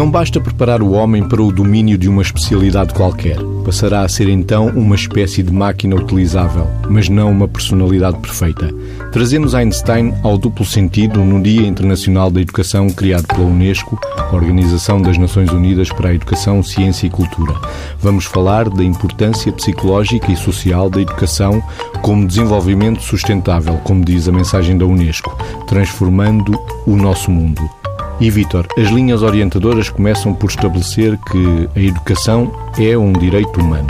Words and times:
Não 0.00 0.10
basta 0.10 0.40
preparar 0.40 0.80
o 0.80 0.92
homem 0.92 1.28
para 1.28 1.42
o 1.42 1.52
domínio 1.52 1.98
de 1.98 2.08
uma 2.08 2.22
especialidade 2.22 2.94
qualquer. 2.94 3.36
Passará 3.66 4.00
a 4.00 4.08
ser 4.08 4.30
então 4.30 4.68
uma 4.68 4.94
espécie 4.94 5.42
de 5.42 5.52
máquina 5.52 5.94
utilizável, 5.94 6.66
mas 6.88 7.10
não 7.10 7.30
uma 7.30 7.46
personalidade 7.46 8.18
perfeita. 8.18 8.72
Trazemos 9.12 9.54
Einstein 9.54 10.14
ao 10.22 10.38
duplo 10.38 10.64
sentido 10.64 11.22
no 11.22 11.42
Dia 11.42 11.66
Internacional 11.66 12.30
da 12.30 12.40
Educação 12.40 12.88
criado 12.88 13.26
pela 13.26 13.44
Unesco, 13.44 14.00
Organização 14.32 15.02
das 15.02 15.18
Nações 15.18 15.52
Unidas 15.52 15.90
para 15.90 16.08
a 16.08 16.14
Educação, 16.14 16.62
Ciência 16.62 17.06
e 17.06 17.10
Cultura. 17.10 17.52
Vamos 17.98 18.24
falar 18.24 18.70
da 18.70 18.82
importância 18.82 19.52
psicológica 19.52 20.32
e 20.32 20.36
social 20.36 20.88
da 20.88 21.02
educação 21.02 21.62
como 22.00 22.26
desenvolvimento 22.26 23.02
sustentável, 23.02 23.74
como 23.84 24.02
diz 24.02 24.26
a 24.26 24.32
mensagem 24.32 24.78
da 24.78 24.86
Unesco, 24.86 25.36
transformando 25.66 26.58
o 26.86 26.96
nosso 26.96 27.30
mundo. 27.30 27.79
E, 28.20 28.28
Vítor, 28.28 28.66
as 28.76 28.88
linhas 28.88 29.22
orientadoras 29.22 29.88
começam 29.88 30.34
por 30.34 30.50
estabelecer 30.50 31.16
que 31.16 31.68
a 31.74 31.80
educação 31.80 32.52
é 32.78 32.96
um 32.96 33.14
direito 33.14 33.58
humano, 33.58 33.88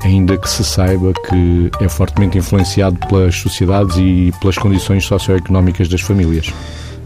ainda 0.00 0.36
que 0.36 0.48
se 0.48 0.62
saiba 0.62 1.12
que 1.12 1.72
é 1.80 1.88
fortemente 1.88 2.38
influenciado 2.38 2.96
pelas 3.08 3.34
sociedades 3.34 3.96
e 3.96 4.32
pelas 4.40 4.56
condições 4.56 5.04
socioeconómicas 5.04 5.88
das 5.88 6.00
famílias. 6.00 6.52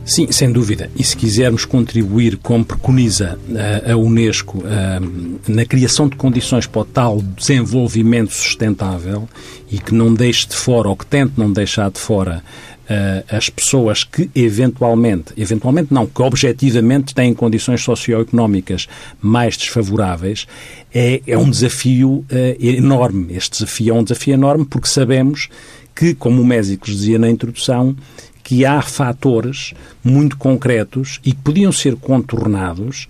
Sim, 0.04 0.30
sem 0.30 0.52
dúvida. 0.52 0.90
E 0.94 1.04
se 1.04 1.16
quisermos 1.16 1.64
contribuir, 1.64 2.38
como 2.38 2.64
preconiza 2.64 3.38
a, 3.86 3.92
a 3.92 3.96
Unesco, 3.96 4.62
a, 4.66 5.50
na 5.50 5.64
criação 5.64 6.06
de 6.06 6.16
condições 6.16 6.66
para 6.66 6.80
o 6.82 6.84
tal 6.84 7.22
desenvolvimento 7.36 8.32
sustentável 8.32 9.26
e 9.70 9.78
que 9.78 9.94
não 9.94 10.12
deixe 10.12 10.48
de 10.48 10.56
fora, 10.56 10.88
ou 10.88 10.96
que 10.96 11.04
tente 11.06 11.32
não 11.36 11.50
deixar 11.52 11.90
de 11.90 11.98
fora, 11.98 12.42
as 13.28 13.50
pessoas 13.50 14.02
que 14.02 14.30
eventualmente, 14.34 15.32
eventualmente 15.36 15.92
não, 15.92 16.06
que 16.06 16.22
objetivamente 16.22 17.14
têm 17.14 17.34
condições 17.34 17.82
socioeconómicas 17.82 18.88
mais 19.20 19.56
desfavoráveis, 19.56 20.46
é, 20.92 21.20
é 21.26 21.36
um 21.36 21.50
desafio 21.50 22.10
uh, 22.10 22.26
enorme. 22.58 23.34
Este 23.34 23.58
desafio 23.58 23.94
é 23.94 23.98
um 23.98 24.02
desafio 24.02 24.34
enorme 24.34 24.64
porque 24.64 24.88
sabemos 24.88 25.48
que, 25.94 26.14
como 26.14 26.40
o 26.40 26.46
Mésicles 26.46 26.96
dizia 26.96 27.18
na 27.18 27.28
introdução, 27.28 27.94
que 28.42 28.64
há 28.64 28.80
fatores 28.80 29.74
muito 30.02 30.38
concretos 30.38 31.20
e 31.22 31.32
que 31.32 31.42
podiam 31.42 31.70
ser 31.70 31.96
contornados 31.96 33.06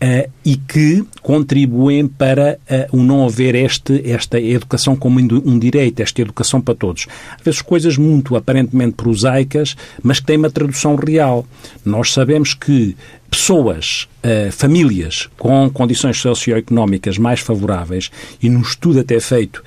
Uh, 0.00 0.30
e 0.44 0.56
que 0.56 1.04
contribuem 1.22 2.06
para 2.06 2.56
uh, 2.70 2.96
o 2.96 3.02
não 3.02 3.26
haver 3.26 3.56
este, 3.56 4.00
esta 4.08 4.40
educação 4.40 4.94
como 4.94 5.18
um 5.18 5.58
direito, 5.58 6.00
esta 6.00 6.22
educação 6.22 6.60
para 6.60 6.76
todos. 6.76 7.08
Às 7.36 7.42
vezes 7.42 7.62
coisas 7.62 7.96
muito 7.96 8.36
aparentemente 8.36 8.92
prosaicas, 8.92 9.76
mas 10.00 10.20
que 10.20 10.26
têm 10.26 10.36
uma 10.36 10.50
tradução 10.50 10.94
real. 10.94 11.44
Nós 11.84 12.12
sabemos 12.12 12.54
que 12.54 12.96
pessoas, 13.28 14.06
uh, 14.22 14.52
famílias 14.52 15.28
com 15.36 15.68
condições 15.68 16.20
socioeconómicas 16.20 17.18
mais 17.18 17.40
favoráveis, 17.40 18.08
e 18.40 18.48
num 18.48 18.60
estudo 18.60 19.00
até 19.00 19.18
feito 19.18 19.64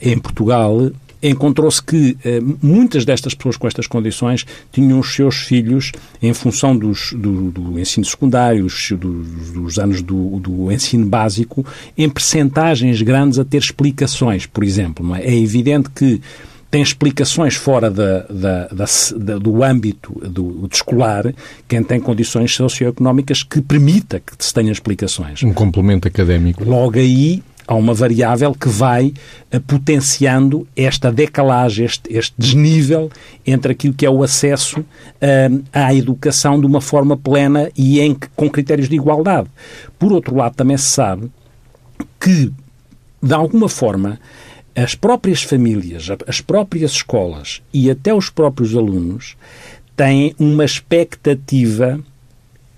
em 0.00 0.18
Portugal, 0.18 0.90
encontrou-se 1.28 1.82
que 1.82 2.16
eh, 2.24 2.40
muitas 2.62 3.04
destas 3.04 3.34
pessoas 3.34 3.56
com 3.56 3.66
estas 3.66 3.86
condições 3.86 4.44
tinham 4.70 4.98
os 4.98 5.14
seus 5.14 5.36
filhos, 5.36 5.90
em 6.22 6.32
função 6.34 6.76
dos, 6.76 7.12
do, 7.12 7.50
do, 7.50 7.80
ensino 7.80 8.04
secundário, 8.04 8.66
dos, 8.66 9.50
dos 9.52 9.78
anos 9.78 10.02
do, 10.02 10.38
do, 10.38 10.70
ensino 10.70 11.06
básico, 11.06 11.64
em 11.96 12.08
percentagens 12.08 13.00
grandes 13.02 13.38
a 13.38 13.44
ter 13.44 13.58
explicações, 13.58 14.46
por 14.46 14.62
exemplo. 14.62 15.14
É? 15.14 15.24
é? 15.24 15.34
evidente 15.34 15.88
que 15.90 16.20
tem 16.70 16.82
explicações 16.82 17.54
fora 17.54 17.88
da, 17.88 18.26
da, 18.28 18.68
da, 18.68 19.38
do 19.38 19.62
âmbito 19.62 20.12
do, 20.28 20.50
do, 20.50 20.68
escolar, 20.72 21.32
quem 21.68 21.84
tem 21.84 22.00
condições 22.00 22.52
socioeconómicas 22.52 23.44
que 23.44 23.62
permita 23.62 24.18
que 24.18 24.32
se 24.44 24.52
tenha 24.52 24.72
explicações. 24.72 25.40
Um 25.44 25.52
complemento 25.52 26.08
académico. 26.08 26.64
Logo 26.64 26.98
aí 26.98 27.44
há 27.66 27.74
uma 27.74 27.94
variável 27.94 28.54
que 28.54 28.68
vai 28.68 29.14
uh, 29.52 29.60
potenciando 29.60 30.66
esta 30.76 31.10
decalagem, 31.10 31.86
este, 31.86 32.12
este, 32.16 32.34
desnível 32.36 33.10
entre 33.46 33.72
aquilo 33.72 33.94
que 33.94 34.06
é 34.06 34.10
o 34.10 34.22
acesso 34.22 34.80
uh, 34.80 35.64
à 35.72 35.94
educação 35.94 36.60
de 36.60 36.66
uma 36.66 36.80
forma 36.80 37.16
plena 37.16 37.70
e 37.76 38.00
em, 38.00 38.16
com 38.36 38.50
critérios 38.50 38.88
de 38.88 38.96
igualdade. 38.96 39.48
Por 39.98 40.12
outro 40.12 40.36
lado, 40.36 40.54
também 40.54 40.76
se 40.76 40.86
sabe 40.86 41.30
que, 42.20 42.52
de 43.22 43.34
alguma 43.34 43.68
forma, 43.68 44.18
as 44.74 44.94
próprias 44.94 45.42
famílias, 45.42 46.08
as 46.26 46.40
próprias 46.40 46.92
escolas 46.92 47.62
e 47.72 47.90
até 47.90 48.12
os 48.12 48.28
próprios 48.28 48.74
alunos 48.74 49.36
têm 49.96 50.34
uma 50.38 50.64
expectativa 50.64 52.00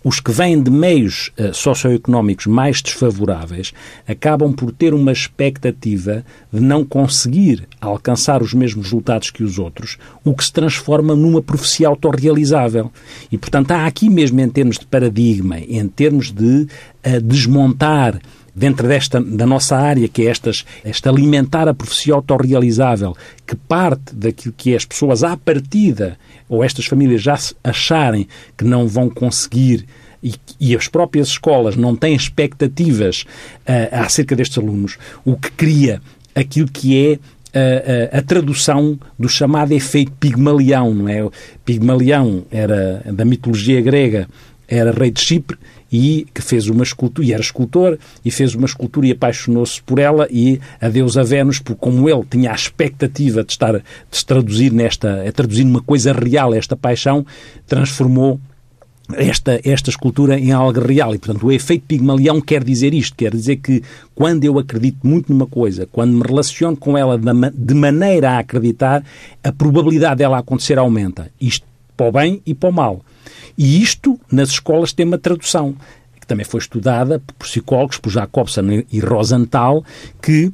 os 0.07 0.21
que 0.21 0.31
vêm 0.31 0.63
de 0.63 0.71
meios 0.71 1.33
uh, 1.37 1.53
socioeconómicos 1.53 2.47
mais 2.47 2.81
desfavoráveis 2.81 3.73
acabam 4.07 4.53
por 4.53 4.71
ter 4.71 4.95
uma 4.95 5.11
expectativa 5.11 6.25
de 6.53 6.61
não 6.61 6.85
conseguir 6.85 7.67
alcançar 7.81 8.41
os 8.41 8.55
mesmos 8.55 8.85
resultados 8.85 9.31
que 9.31 9.43
os 9.43 9.59
outros, 9.59 9.99
o 10.25 10.33
que 10.33 10.45
se 10.45 10.53
transforma 10.53 11.17
numa 11.17 11.43
profecia 11.43 11.89
autorrealizável. 11.89 12.93
E, 13.33 13.37
portanto, 13.37 13.73
há 13.73 13.85
aqui 13.85 14.09
mesmo, 14.09 14.41
em 14.41 14.49
termos 14.49 14.79
de 14.79 14.87
paradigma, 14.87 15.59
em 15.59 15.89
termos 15.89 16.31
de 16.31 16.69
uh, 17.05 17.21
desmontar 17.21 18.21
dentro 18.57 18.89
desta 18.89 19.21
da 19.21 19.47
nossa 19.47 19.77
área, 19.77 20.09
que 20.09 20.23
é 20.23 20.31
estas, 20.31 20.65
esta 20.83 21.11
alimentar 21.11 21.69
a 21.69 21.75
profecia 21.75 22.15
autorrealizável, 22.15 23.15
que 23.47 23.55
parte 23.55 24.15
daquilo 24.15 24.55
que 24.57 24.75
as 24.75 24.87
pessoas 24.87 25.23
à 25.23 25.37
partida, 25.37 26.19
ou 26.49 26.65
estas 26.65 26.87
famílias 26.87 27.21
já 27.21 27.39
acharem 27.63 28.27
que 28.57 28.65
não 28.65 28.89
vão 28.89 29.11
conseguir 29.11 29.85
e, 30.23 30.35
e, 30.59 30.75
as 30.75 30.89
próprias 30.89 31.29
escolas 31.29 31.77
não 31.77 31.95
têm 31.95 32.17
expectativas 32.17 33.25
uh, 33.69 33.95
acerca 34.05 34.35
destes 34.35 34.57
alunos, 34.57 34.99
o 35.25 35.37
que 35.37 35.51
cria 35.53 36.01
aquilo 36.35 36.69
que 36.69 36.97
é 36.97 37.19
a, 38.13 38.17
a, 38.17 38.19
a, 38.19 38.23
tradução 38.23 38.99
do 39.19 39.29
chamado 39.29 39.73
efeito 39.73 40.13
Pigmalião, 40.19 40.93
não 40.95 41.09
é? 41.09 41.29
Pigmalião 41.65 42.45
era 42.51 43.05
da 43.13 43.25
mitologia 43.25 43.81
grega, 43.81 44.27
era 44.67 44.91
rei 44.91 45.11
de 45.11 45.21
Chipre 45.21 45.57
e 45.91 46.27
que 46.35 46.43
fez 46.43 46.69
uma 46.69 46.83
escultura, 46.83 47.27
e 47.27 47.33
era 47.33 47.43
escultor, 47.43 47.99
e 48.25 48.31
fez 48.31 48.55
uma 48.55 48.67
escultura 48.67 49.07
e 49.07 49.13
apaixonou-se 49.13 49.81
por 49.83 49.99
ela 49.99 50.27
e 50.31 50.61
a 50.81 50.89
deusa 50.89 51.23
Vênus, 51.23 51.59
porque 51.59 51.81
como 51.81 52.09
ele 52.09 52.25
tinha 52.29 52.51
a 52.51 52.55
expectativa 52.55 53.45
de 53.45 53.53
estar, 53.53 53.79
de 53.79 53.83
se 54.11 54.25
traduzir 54.27 54.73
nesta, 54.73 55.27
a 55.27 55.33
traduzir 55.33 55.65
numa 55.65 55.83
coisa 55.83 56.13
real 56.13 56.55
esta 56.55 56.77
paixão, 56.77 57.25
transformou 57.67 58.41
esta, 59.15 59.61
esta 59.65 59.91
escultura 59.91 60.39
em 60.39 60.53
algo 60.53 60.81
real. 60.81 61.15
E, 61.15 61.19
portanto, 61.19 61.47
o 61.47 61.53
efeito 61.53 61.85
Pigmalião 61.87 62.41
quer 62.41 62.65
dizer 62.65 62.93
isto. 62.93 63.17
Quer 63.17 63.33
dizer 63.33 63.57
que 63.57 63.83
quando 64.15 64.45
eu 64.45 64.59
acredito 64.59 65.07
muito 65.07 65.33
numa 65.33 65.47
coisa, 65.47 65.89
quando 65.91 66.13
me 66.13 66.23
relaciono 66.27 66.77
com 66.77 66.97
ela 66.99 67.19
de 67.19 67.75
maneira 67.75 68.33
a 68.33 68.39
acreditar, 68.39 69.05
a 69.43 69.53
probabilidade 69.53 70.17
dela 70.17 70.39
acontecer 70.39 70.79
aumenta. 70.79 71.31
Isto 71.41 71.67
para 71.97 72.09
o 72.09 72.13
bem 72.13 72.43
e 72.45 72.55
para 72.55 72.69
o 72.69 72.73
mal. 72.73 73.05
E 73.57 73.83
isto, 73.83 74.19
nas 74.31 74.51
escolas, 74.51 74.93
tem 74.93 75.07
uma 75.07 75.19
tradução 75.19 75.75
que 76.21 76.27
também 76.27 76.45
foi 76.45 76.61
estudada 76.61 77.21
por 77.21 77.35
psicólogos, 77.47 77.99
por 77.99 78.11
Jacobson 78.11 78.85
e 78.91 78.99
Rosenthal, 79.01 79.85
que 80.21 80.47
uh, 80.47 80.53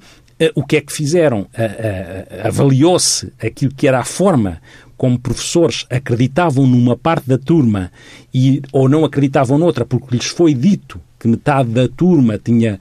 o 0.54 0.65
que 0.65 0.76
é 0.76 0.81
que 0.81 0.93
fizeram? 0.93 1.41
Uh, 1.41 1.44
uh, 1.44 2.47
Avaliou-se 2.47 3.32
aquilo 3.41 3.75
que 3.75 3.88
era 3.88 4.00
a 4.00 4.04
forma 4.04 4.60
como 4.97 5.19
professores 5.19 5.84
acreditavam 5.91 6.66
numa 6.66 6.97
parte 6.97 7.28
da 7.28 7.37
turma 7.37 7.91
e, 8.32 8.62
ou 8.72 8.88
não 8.88 9.04
acreditavam 9.04 9.59
noutra, 9.59 9.84
porque 9.84 10.14
lhes 10.14 10.26
foi 10.26 10.54
dito 10.54 11.00
que 11.19 11.26
metade 11.26 11.70
da 11.70 11.88
turma 11.88 12.38
tinha 12.38 12.81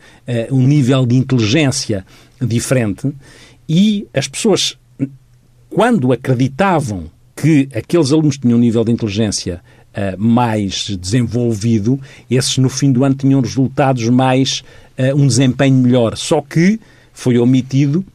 um 0.52 0.66
nível 0.68 1.06
de 1.06 1.16
inteligência 1.16 2.06
diferente, 2.40 3.12
e 3.68 4.08
as 4.14 4.28
pessoas, 4.28 4.78
quando 5.70 6.12
acreditavam 6.12 7.10
que 7.36 7.70
aqueles 7.74 8.12
alunos 8.12 8.38
tinham 8.38 8.58
um 8.58 8.62
nível 8.62 8.84
de 8.84 8.92
inteligência 8.92 9.62
uh, 9.62 9.81
mais 10.18 10.96
desenvolvido, 10.98 12.00
esses 12.30 12.58
no 12.58 12.70
fim 12.70 12.92
do 12.92 13.04
ano 13.04 13.16
tinham 13.16 13.42
resultados 13.42 14.08
mais, 14.10 14.64
uh, 14.98 15.16
um 15.16 15.28
desempenho 15.28 15.76
melhor. 15.76 16.16
Só 16.16 16.42
que 16.42 16.80
foi 17.14 17.38
omitido 17.38 18.06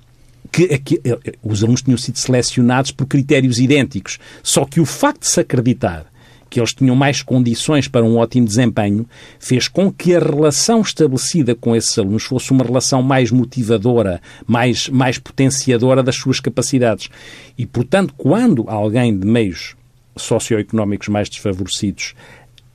que, 0.50 0.64
uh, 0.64 1.38
os 1.42 1.62
alunos 1.62 1.82
tinham 1.82 1.98
sido 1.98 2.18
selecionados 2.18 2.90
por 2.90 3.06
critérios 3.06 3.58
idênticos. 3.58 4.18
Só 4.42 4.64
que 4.64 4.80
o 4.80 4.86
facto 4.86 5.20
de 5.20 5.28
se 5.28 5.40
acreditar 5.40 6.06
que 6.48 6.60
eles 6.60 6.72
tinham 6.72 6.96
mais 6.96 7.22
condições 7.22 7.88
para 7.88 8.04
um 8.04 8.16
ótimo 8.16 8.46
desempenho, 8.46 9.06
fez 9.38 9.68
com 9.68 9.92
que 9.92 10.14
a 10.14 10.18
relação 10.18 10.80
estabelecida 10.80 11.54
com 11.54 11.74
esses 11.74 11.98
alunos 11.98 12.22
fosse 12.22 12.52
uma 12.52 12.64
relação 12.64 13.02
mais 13.02 13.30
motivadora, 13.30 14.20
mais, 14.46 14.88
mais 14.88 15.18
potenciadora 15.18 16.02
das 16.02 16.16
suas 16.16 16.40
capacidades. 16.40 17.10
E, 17.58 17.66
portanto, 17.66 18.14
quando 18.16 18.64
alguém 18.68 19.18
de 19.18 19.26
meios 19.26 19.74
socioeconómicos 20.16 21.08
mais 21.08 21.28
desfavorecidos 21.28 22.14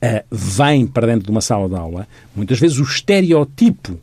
uh, 0.02 0.24
vêm 0.30 0.86
para 0.86 1.06
dentro 1.06 1.24
de 1.24 1.30
uma 1.30 1.40
sala 1.40 1.68
de 1.68 1.74
aula, 1.74 2.06
muitas 2.34 2.58
vezes 2.58 2.78
o 2.78 2.82
estereotipo 2.82 3.98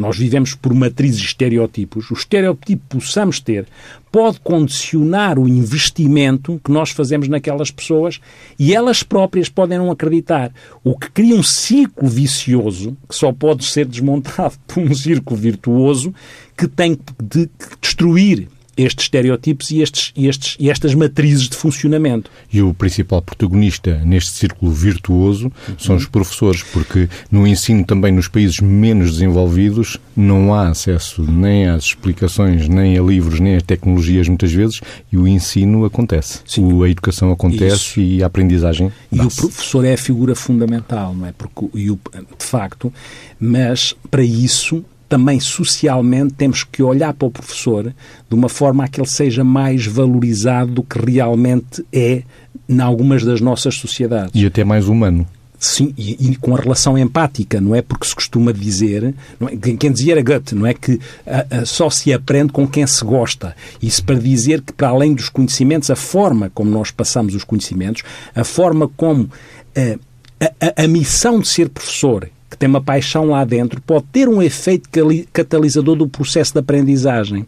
nós 0.00 0.16
vivemos 0.16 0.54
por 0.54 0.72
matrizes 0.72 1.20
estereotipos, 1.20 2.10
o 2.10 2.14
estereotipo 2.14 2.82
que 2.88 2.96
possamos 2.96 3.38
ter 3.38 3.66
pode 4.10 4.40
condicionar 4.40 5.38
o 5.38 5.46
investimento 5.46 6.58
que 6.64 6.72
nós 6.72 6.90
fazemos 6.90 7.28
naquelas 7.28 7.70
pessoas 7.70 8.18
e 8.58 8.74
elas 8.74 9.02
próprias 9.02 9.50
podem 9.50 9.76
não 9.76 9.90
acreditar. 9.90 10.52
O 10.82 10.96
que 10.98 11.10
cria 11.10 11.34
um 11.34 11.42
ciclo 11.42 12.08
vicioso 12.08 12.96
que 13.06 13.14
só 13.14 13.30
pode 13.30 13.64
ser 13.66 13.84
desmontado 13.84 14.54
por 14.66 14.82
um 14.82 14.94
círculo 14.94 15.38
virtuoso 15.38 16.14
que 16.56 16.66
tem 16.66 16.98
de 17.22 17.50
destruir 17.80 18.48
estes 18.76 19.04
estereótipos 19.04 19.70
e, 19.70 19.80
estes, 19.80 20.12
e, 20.16 20.26
estes, 20.26 20.56
e 20.58 20.70
estas 20.70 20.94
matrizes 20.94 21.48
de 21.48 21.56
funcionamento. 21.56 22.30
E 22.52 22.62
o 22.62 22.72
principal 22.72 23.22
protagonista 23.22 24.00
neste 24.04 24.32
círculo 24.32 24.72
virtuoso 24.72 25.46
uhum. 25.46 25.78
são 25.78 25.96
os 25.96 26.06
professores, 26.06 26.62
porque 26.62 27.08
no 27.30 27.46
ensino 27.46 27.84
também 27.84 28.12
nos 28.12 28.28
países 28.28 28.60
menos 28.60 29.12
desenvolvidos 29.12 29.98
não 30.16 30.54
há 30.54 30.68
acesso 30.68 31.22
nem 31.22 31.66
às 31.66 31.84
explicações, 31.84 32.68
nem 32.68 32.98
a 32.98 33.02
livros, 33.02 33.40
nem 33.40 33.56
a 33.56 33.60
tecnologias 33.60 34.28
muitas 34.28 34.52
vezes, 34.52 34.80
e 35.12 35.16
o 35.16 35.26
ensino 35.26 35.84
acontece. 35.84 36.40
Sim. 36.46 36.82
A 36.82 36.88
educação 36.88 37.30
acontece 37.30 37.74
Isso. 37.74 38.00
e 38.00 38.22
a 38.22 38.26
aprendizagem. 38.26 38.92
E 39.10 39.20
o 39.20 39.30
professor 39.30 39.84
é 39.84 39.94
a 39.94 39.98
figura 39.98 40.34
fundamental, 40.34 41.14
não 41.14 41.26
é? 41.26 41.32
Porque, 41.32 41.78
e 41.78 41.90
o, 41.90 41.98
de 42.38 42.44
facto, 42.44 42.92
mas 43.38 43.94
para 44.10 44.22
isso 44.22 44.84
também 45.10 45.40
socialmente 45.40 46.34
temos 46.34 46.62
que 46.62 46.84
olhar 46.84 47.12
para 47.12 47.26
o 47.26 47.30
professor 47.32 47.92
de 48.28 48.34
uma 48.34 48.48
forma 48.48 48.84
a 48.84 48.88
que 48.88 49.00
ele 49.00 49.08
seja 49.08 49.42
mais 49.42 49.84
valorizado 49.84 50.70
do 50.70 50.82
que 50.84 51.04
realmente 51.04 51.84
é 51.92 52.22
em 52.68 52.80
algumas 52.80 53.24
das 53.24 53.40
nossas 53.40 53.74
sociedades. 53.74 54.30
E 54.32 54.46
até 54.46 54.62
mais 54.62 54.86
humano. 54.86 55.26
Sim, 55.58 55.92
e, 55.98 56.30
e, 56.30 56.36
com 56.36 56.56
a 56.56 56.60
relação 56.60 56.96
empática, 56.96 57.60
não 57.60 57.74
é? 57.74 57.82
Porque 57.82 58.06
se 58.06 58.14
costuma 58.14 58.52
dizer, 58.52 59.12
é? 59.40 59.74
quem 59.76 59.92
dizia 59.92 60.12
era 60.12 60.22
Goethe, 60.22 60.54
não 60.54 60.64
é? 60.64 60.72
Que 60.72 60.98
a, 61.26 61.58
a, 61.58 61.66
só 61.66 61.90
se 61.90 62.12
aprende 62.12 62.52
com 62.52 62.66
quem 62.66 62.86
se 62.86 63.04
gosta. 63.04 63.54
Isso 63.82 64.02
para 64.04 64.14
dizer 64.14 64.62
que, 64.62 64.72
para 64.72 64.88
além 64.88 65.12
dos 65.12 65.28
conhecimentos, 65.28 65.90
a 65.90 65.96
forma 65.96 66.50
como 66.54 66.70
nós 66.70 66.92
passamos 66.92 67.34
os 67.34 67.44
conhecimentos, 67.44 68.04
a 68.34 68.44
forma 68.44 68.88
como 68.96 69.28
eh, 69.74 69.98
a, 70.40 70.82
a, 70.82 70.84
a 70.84 70.88
missão 70.88 71.40
de 71.40 71.48
ser 71.48 71.68
professor 71.68 72.30
que 72.50 72.56
tem 72.56 72.68
uma 72.68 72.80
paixão 72.80 73.26
lá 73.26 73.44
dentro, 73.44 73.80
pode 73.80 74.06
ter 74.12 74.28
um 74.28 74.42
efeito 74.42 74.90
catalisador 75.32 75.94
do 75.94 76.08
processo 76.08 76.52
de 76.52 76.58
aprendizagem. 76.58 77.46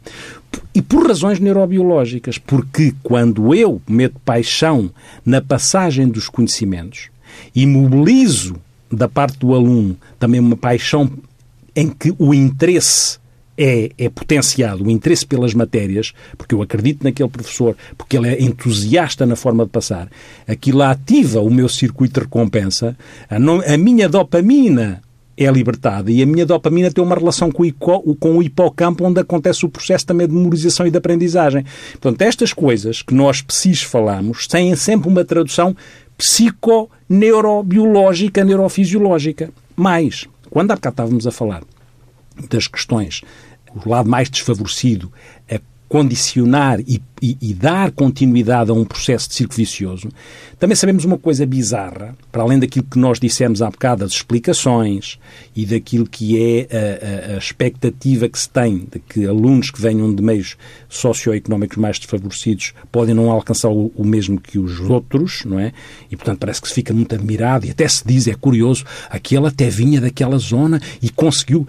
E 0.73 0.81
por 0.81 1.07
razões 1.07 1.41
neurobiológicas, 1.41 2.39
porque 2.39 2.95
quando 3.03 3.53
eu 3.55 3.83
meto 3.89 4.21
paixão 4.25 4.91
na 5.27 5.43
passagem 5.43 6.09
dos 6.09 6.29
conhecimentos 6.29 7.09
e 7.55 7.67
mobilizo 7.67 8.55
da 8.91 9.09
parte 9.09 9.39
do 9.39 9.55
aluno 9.55 9.97
também 10.19 10.41
uma 10.41 10.57
paixão 10.57 11.11
em 11.75 11.89
que 11.89 12.15
o 12.19 12.33
interesse 12.33 13.19
é, 13.57 13.91
é 13.99 14.09
potenciado 14.09 14.85
o 14.85 14.91
interesse 14.91 15.27
pelas 15.27 15.55
matérias, 15.55 16.13
porque 16.37 16.55
eu 16.55 16.63
acredito 16.63 17.05
naquele 17.05 17.29
professor, 17.29 17.77
porque 17.97 18.17
ele 18.17 18.29
é 18.29 18.43
entusiasta 18.43 19.27
na 19.27 19.37
forma 19.37 19.65
de 19.65 19.71
passar, 19.71 20.09
aquilo 20.47 20.83
ativa 20.83 21.41
o 21.41 21.51
meu 21.51 21.69
circuito 21.69 22.15
de 22.15 22.21
recompensa, 22.21 22.97
a, 23.29 23.39
não, 23.39 23.61
a 23.61 23.77
minha 23.77 24.09
dopamina 24.09 25.03
é 25.37 25.51
libertada 25.51 26.11
e 26.11 26.23
a 26.23 26.27
minha 26.27 26.45
dopamina 26.45 26.91
tem 26.91 27.03
uma 27.03 27.17
relação 27.17 27.51
com 27.51 27.63
o, 27.63 28.15
com 28.15 28.37
o 28.37 28.43
hipocampo 28.43 29.03
onde 29.05 29.21
acontece 29.21 29.65
o 29.65 29.69
processo 29.69 30.05
também 30.07 30.29
de 30.29 30.35
memorização 30.35 30.87
e 30.87 30.91
de 30.91 30.99
aprendizagem. 30.99 31.65
Portanto, 31.93 32.21
estas 32.23 32.53
coisas 32.53 33.01
que 33.03 33.15
nós 33.15 33.41
precis 33.41 33.83
falamos 33.83 34.47
têm 34.47 34.77
sempre 34.77 35.09
uma 35.09 35.25
tradução 35.25 35.75
psico-neurobiológica, 36.19 38.45
neurofisiológica. 38.45 39.49
Mais, 39.75 40.29
quando 40.51 40.71
há 40.71 40.75
bocado 40.75 40.93
estávamos 40.93 41.27
a 41.27 41.31
falar 41.31 41.63
das 42.49 42.67
questões, 42.67 43.23
o 43.85 43.89
lado 43.89 44.09
mais 44.09 44.29
desfavorecido, 44.29 45.13
a 45.51 45.61
condicionar 45.89 46.81
e, 46.81 47.03
e, 47.23 47.39
e, 47.41 47.55
dar 47.55 47.93
continuidade 47.93 48.73
a 48.73 48.75
um 48.75 48.85
processo 48.85 49.29
de 49.29 49.37
círculo 49.37 49.57
vicioso, 49.57 50.09
também 50.59 50.75
sabemos 50.75 51.05
uma 51.05 51.17
coisa 51.17 51.47
bizarra, 51.47 52.17
para 52.33 52.43
além 52.43 52.59
daquilo 52.59 52.85
que 52.85 52.99
nós 52.99 53.21
dissemos 53.21 53.63
há 53.63 53.71
bocado, 53.71 54.03
das 54.03 54.13
explicações 54.13 55.21
e 55.55 55.65
daquilo 55.65 56.05
que 56.05 56.37
é 56.37 56.69
a, 56.71 57.33
a, 57.33 57.35
a 57.37 57.39
expectativa 57.39 58.29
que 58.29 58.39
se 58.39 58.51
tem 58.51 58.79
de 58.91 58.99
que 58.99 59.25
alunos 59.25 59.71
que 59.71 59.81
venham 59.81 60.13
de 60.13 60.21
meios 60.21 60.57
socioeconómicos 60.89 61.77
mais 61.77 61.99
desfavorecidos 61.99 62.75
podem 62.91 63.15
não 63.15 63.31
alcançar 63.31 63.69
o, 63.69 63.93
o, 63.95 64.05
mesmo 64.05 64.41
que 64.41 64.59
os 64.59 64.81
outros, 64.81 65.45
não 65.45 65.61
é? 65.61 65.73
E, 66.11 66.17
portanto, 66.17 66.41
parece 66.41 66.61
que 66.61 66.69
se 66.69 66.75
fica 66.75 66.93
muito 66.93 67.15
admirado 67.15 67.67
e 67.67 67.71
até 67.71 67.87
se 67.87 68.03
diz, 68.05 68.27
é 68.27 68.35
curioso, 68.35 68.85
aquele 69.09 69.47
até 69.47 69.71
vinha 69.71 70.01
daquela 70.01 70.39
zona 70.39 70.81
e 71.01 71.09
conseguiu. 71.09 71.67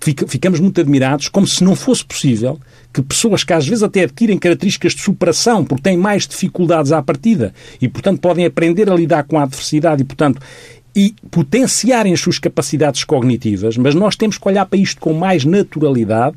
Fica, 0.00 0.26
ficamos 0.26 0.58
muito 0.58 0.80
admirados, 0.80 1.28
como 1.28 1.46
se 1.46 1.62
não 1.62 1.76
fosse 1.76 2.04
possível 2.04 2.58
que 2.96 3.02
pessoas 3.02 3.44
que 3.44 3.52
às 3.52 3.66
vezes 3.66 3.82
até 3.82 4.04
adquirem 4.04 4.38
características 4.38 4.85
de 4.94 5.02
superação 5.02 5.64
porque 5.64 5.82
têm 5.82 5.96
mais 5.96 6.26
dificuldades 6.26 6.92
à 6.92 7.02
partida 7.02 7.52
e, 7.80 7.88
portanto, 7.88 8.20
podem 8.20 8.46
aprender 8.46 8.90
a 8.90 8.94
lidar 8.94 9.24
com 9.24 9.38
a 9.38 9.42
adversidade 9.42 10.02
e, 10.02 10.04
portanto, 10.04 10.40
e 10.96 11.14
potenciarem 11.30 12.14
as 12.14 12.20
suas 12.20 12.38
capacidades 12.38 13.04
cognitivas, 13.04 13.76
mas 13.76 13.94
nós 13.94 14.16
temos 14.16 14.38
que 14.38 14.48
olhar 14.48 14.64
para 14.64 14.78
isto 14.78 14.98
com 14.98 15.12
mais 15.12 15.44
naturalidade 15.44 16.34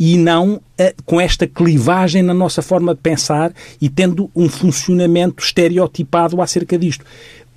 e 0.00 0.16
não 0.16 0.54
uh, 0.54 0.62
com 1.04 1.20
esta 1.20 1.46
clivagem 1.46 2.22
na 2.22 2.32
nossa 2.32 2.62
forma 2.62 2.94
de 2.94 3.02
pensar 3.02 3.52
e 3.78 3.90
tendo 3.90 4.30
um 4.34 4.48
funcionamento 4.48 5.44
estereotipado 5.44 6.40
acerca 6.40 6.78
disto 6.78 7.04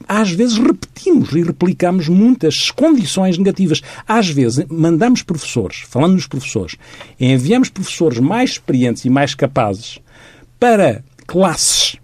às 0.08 0.30
vezes 0.32 0.58
repetimos 0.58 1.32
e 1.32 1.42
replicamos 1.42 2.10
muitas 2.10 2.70
condições 2.70 3.38
negativas. 3.38 3.82
Às 4.06 4.30
vezes 4.30 4.66
mandamos 4.68 5.22
professores, 5.22 5.84
falando 5.88 6.14
nos 6.14 6.28
professores, 6.28 6.76
enviamos 7.18 7.70
professores 7.70 8.20
mais 8.20 8.52
experientes 8.52 9.06
e 9.06 9.10
mais 9.10 9.34
capazes 9.34 10.00
para 10.62 11.04
classes, 11.26 11.96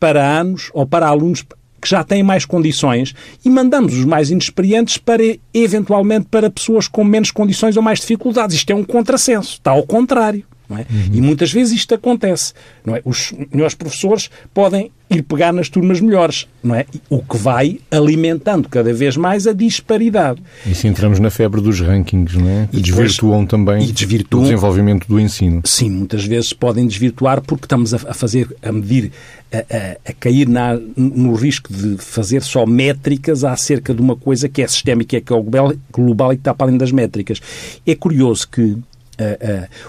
para 0.00 0.20
anos 0.40 0.68
ou 0.74 0.84
para 0.84 1.06
alunos 1.06 1.44
que 1.80 1.88
já 1.88 2.02
têm 2.02 2.24
mais 2.24 2.44
condições 2.44 3.14
e 3.44 3.48
mandamos 3.48 3.94
os 3.94 4.04
mais 4.04 4.32
inexperientes 4.32 4.98
para, 4.98 5.22
eventualmente, 5.54 6.26
para 6.28 6.50
pessoas 6.50 6.88
com 6.88 7.04
menos 7.04 7.30
condições 7.30 7.76
ou 7.76 7.82
mais 7.84 8.00
dificuldades. 8.00 8.56
Isto 8.56 8.72
é 8.72 8.74
um 8.74 8.82
contrassenso. 8.82 9.52
Está 9.52 9.70
ao 9.70 9.84
contrário. 9.84 10.44
É? 10.78 10.86
Uhum. 10.90 11.10
E 11.12 11.20
muitas 11.20 11.52
vezes 11.52 11.74
isto 11.74 11.94
acontece. 11.94 12.52
Não 12.84 12.96
é? 12.96 13.02
Os 13.04 13.32
melhores 13.52 13.74
professores 13.74 14.30
podem 14.54 14.90
ir 15.10 15.22
pegar 15.22 15.52
nas 15.52 15.68
turmas 15.68 16.00
melhores, 16.00 16.46
não 16.62 16.74
é? 16.74 16.86
O 17.08 17.20
que 17.20 17.36
vai 17.36 17.80
alimentando 17.90 18.68
cada 18.68 18.94
vez 18.94 19.16
mais 19.16 19.46
a 19.46 19.52
disparidade. 19.52 20.40
E 20.64 20.72
se 20.72 20.86
entramos 20.86 21.18
na 21.18 21.30
febre 21.30 21.60
dos 21.60 21.80
rankings, 21.80 22.38
não 22.38 22.48
é? 22.48 22.68
Que 22.70 22.78
e 22.78 22.80
desvirtuam 22.80 23.44
também 23.44 23.88
e 23.88 23.92
desvirtuam, 23.92 24.44
o 24.44 24.46
desenvolvimento 24.46 25.08
do 25.08 25.18
ensino. 25.18 25.62
Sim, 25.64 25.90
muitas 25.90 26.24
vezes 26.24 26.52
podem 26.52 26.86
desvirtuar 26.86 27.40
porque 27.42 27.64
estamos 27.64 27.92
a, 27.92 27.98
fazer, 28.14 28.54
a 28.62 28.70
medir, 28.70 29.10
a, 29.52 29.58
a, 29.58 30.10
a 30.10 30.12
cair 30.12 30.48
na, 30.48 30.78
no 30.96 31.34
risco 31.34 31.72
de 31.72 31.96
fazer 31.98 32.42
só 32.42 32.64
métricas 32.64 33.42
acerca 33.42 33.92
de 33.92 34.00
uma 34.00 34.14
coisa 34.14 34.48
que 34.48 34.62
é 34.62 34.68
sistémica, 34.68 35.20
que 35.20 35.32
é 35.32 35.36
global, 35.36 35.74
global 35.92 36.32
e 36.32 36.36
que 36.36 36.42
está 36.42 36.54
para 36.54 36.66
além 36.68 36.78
das 36.78 36.92
métricas. 36.92 37.40
É 37.84 37.96
curioso 37.96 38.48
que 38.48 38.76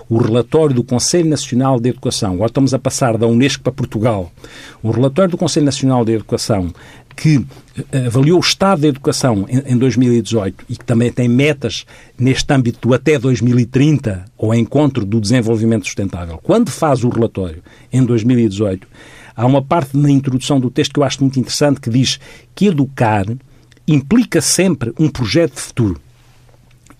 o 0.09 0.17
relatório 0.17 0.75
do 0.75 0.83
Conselho 0.83 1.29
Nacional 1.29 1.79
de 1.79 1.89
Educação, 1.89 2.33
agora 2.33 2.49
estamos 2.49 2.73
a 2.73 2.79
passar 2.79 3.17
da 3.17 3.27
Unesco 3.27 3.63
para 3.63 3.71
Portugal, 3.71 4.31
o 4.83 4.91
relatório 4.91 5.31
do 5.31 5.37
Conselho 5.37 5.65
Nacional 5.65 6.03
de 6.03 6.13
Educação 6.13 6.73
que 7.15 7.45
avaliou 8.05 8.37
o 8.37 8.41
estado 8.41 8.81
da 8.81 8.87
educação 8.87 9.45
em, 9.47 9.77
2018 9.77 10.65
e 10.69 10.75
que 10.75 10.85
também 10.85 11.11
tem 11.11 11.27
metas 11.27 11.85
neste 12.17 12.51
âmbito 12.53 12.87
do 12.87 12.93
até 12.93 13.17
2030, 13.19 14.25
ou 14.37 14.53
encontro 14.53 15.05
do 15.05 15.19
desenvolvimento 15.19 15.85
sustentável, 15.85 16.39
quando 16.41 16.69
faz 16.69 17.03
o 17.03 17.09
relatório 17.09 17.63
em 17.91 18.03
2018, 18.03 18.87
há 19.35 19.45
uma 19.45 19.61
parte 19.61 19.97
na 19.97 20.09
introdução 20.09 20.59
do 20.59 20.69
texto 20.69 20.93
que 20.93 20.99
eu 20.99 21.03
acho 21.03 21.21
muito 21.21 21.39
interessante 21.39 21.79
que 21.79 21.89
diz 21.89 22.19
que 22.55 22.67
educar 22.67 23.25
implica 23.87 24.41
sempre 24.41 24.93
um 24.99 25.09
projeto 25.09 25.55
de 25.55 25.61
futuro 25.61 26.01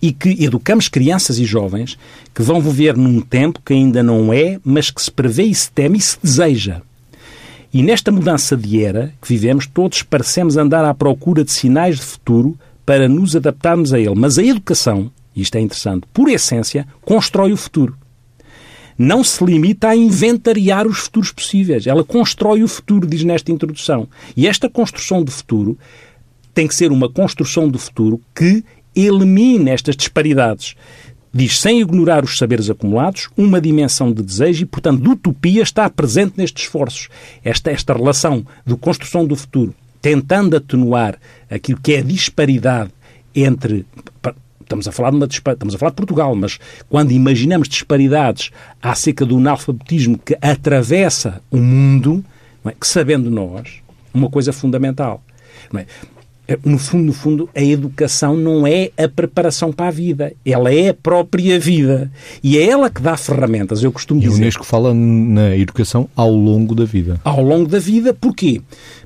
e 0.02 0.12
que 0.12 0.44
educamos 0.44 0.88
crianças 0.88 1.38
e 1.38 1.44
jovens 1.44 1.96
que 2.34 2.42
vão 2.42 2.60
viver 2.60 2.96
num 2.96 3.20
tempo 3.20 3.62
que 3.64 3.72
ainda 3.72 4.02
não 4.02 4.32
é, 4.32 4.58
mas 4.64 4.90
que 4.90 5.00
se 5.00 5.10
prevê 5.10 5.44
e 5.44 5.54
se 5.54 5.70
teme 5.70 5.96
e 5.96 6.00
se 6.00 6.18
deseja. 6.20 6.82
E 7.72 7.82
nesta 7.82 8.10
mudança 8.10 8.56
de 8.56 8.84
era 8.84 9.14
que 9.22 9.28
vivemos, 9.28 9.66
todos 9.66 10.02
parecemos 10.02 10.56
andar 10.56 10.84
à 10.84 10.92
procura 10.92 11.44
de 11.44 11.52
sinais 11.52 11.96
de 11.96 12.02
futuro 12.02 12.58
para 12.84 13.08
nos 13.08 13.36
adaptarmos 13.36 13.94
a 13.94 13.98
ele. 13.98 14.14
Mas 14.14 14.38
a 14.38 14.42
educação, 14.42 15.10
isto 15.34 15.56
é 15.56 15.60
interessante, 15.60 16.06
por 16.12 16.28
essência, 16.28 16.86
constrói 17.02 17.52
o 17.52 17.56
futuro. 17.56 17.96
Não 18.98 19.24
se 19.24 19.42
limita 19.42 19.88
a 19.88 19.96
inventariar 19.96 20.86
os 20.86 20.98
futuros 20.98 21.32
possíveis. 21.32 21.86
Ela 21.86 22.04
constrói 22.04 22.62
o 22.62 22.68
futuro, 22.68 23.06
diz 23.06 23.24
nesta 23.24 23.50
introdução. 23.50 24.06
E 24.36 24.46
esta 24.46 24.68
construção 24.68 25.24
de 25.24 25.30
futuro 25.30 25.78
tem 26.52 26.68
que 26.68 26.74
ser 26.74 26.92
uma 26.92 27.08
construção 27.08 27.68
do 27.68 27.78
futuro 27.78 28.20
que 28.34 28.62
elimine 28.94 29.70
estas 29.70 29.96
disparidades. 29.96 30.74
Diz, 31.34 31.58
sem 31.58 31.80
ignorar 31.80 32.24
os 32.24 32.36
saberes 32.36 32.68
acumulados, 32.68 33.30
uma 33.36 33.60
dimensão 33.60 34.12
de 34.12 34.22
desejo 34.22 34.64
e, 34.64 34.66
portanto, 34.66 35.02
de 35.02 35.08
utopia 35.08 35.62
está 35.62 35.88
presente 35.88 36.34
nestes 36.36 36.64
esforços. 36.64 37.08
Esta, 37.42 37.70
esta 37.70 37.94
relação 37.94 38.44
de 38.66 38.76
construção 38.76 39.26
do 39.26 39.34
futuro, 39.34 39.74
tentando 40.02 40.56
atenuar 40.56 41.18
aquilo 41.50 41.80
que 41.80 41.94
é 41.94 41.98
a 42.00 42.02
disparidade 42.02 42.90
entre 43.34 43.86
estamos 44.72 44.88
a 44.88 44.92
falar 44.92 45.10
de 45.10 45.16
uma 45.16 45.26
estamos 45.26 45.74
a 45.74 45.78
falar 45.78 45.90
de 45.90 45.96
Portugal, 45.96 46.34
mas 46.34 46.58
quando 46.88 47.12
imaginamos 47.12 47.68
disparidades 47.68 48.50
acerca 48.80 49.26
do 49.26 49.36
analfabetismo 49.36 50.18
que 50.18 50.36
atravessa 50.40 51.42
o 51.50 51.58
mundo, 51.58 52.24
é? 52.64 52.72
que 52.72 52.86
sabendo 52.86 53.30
nós 53.30 53.82
uma 54.14 54.30
coisa 54.30 54.52
fundamental, 54.52 55.22
é? 55.74 55.86
É, 56.48 56.58
no 56.64 56.76
fundo, 56.76 57.04
no 57.04 57.12
fundo, 57.12 57.48
a 57.54 57.62
educação 57.62 58.36
não 58.36 58.66
é 58.66 58.90
a 58.98 59.08
preparação 59.08 59.72
para 59.72 59.86
a 59.86 59.90
vida, 59.92 60.32
ela 60.44 60.74
é 60.74 60.88
a 60.88 60.94
própria 60.94 61.58
vida. 61.58 62.10
E 62.42 62.58
é 62.58 62.68
ela 62.68 62.90
que 62.90 63.00
dá 63.00 63.16
ferramentas, 63.16 63.82
eu 63.82 63.92
costumo 63.92 64.20
e 64.20 64.24
dizer. 64.24 64.34
E 64.34 64.38
o 64.38 64.42
Unesco 64.42 64.64
fala 64.64 64.92
na 64.92 65.56
educação 65.56 66.08
ao 66.16 66.32
longo 66.32 66.74
da 66.74 66.84
vida. 66.84 67.20
Ao 67.24 67.42
longo 67.42 67.68
da 67.68 67.78
vida, 67.78 68.12
porquê? 68.12 68.60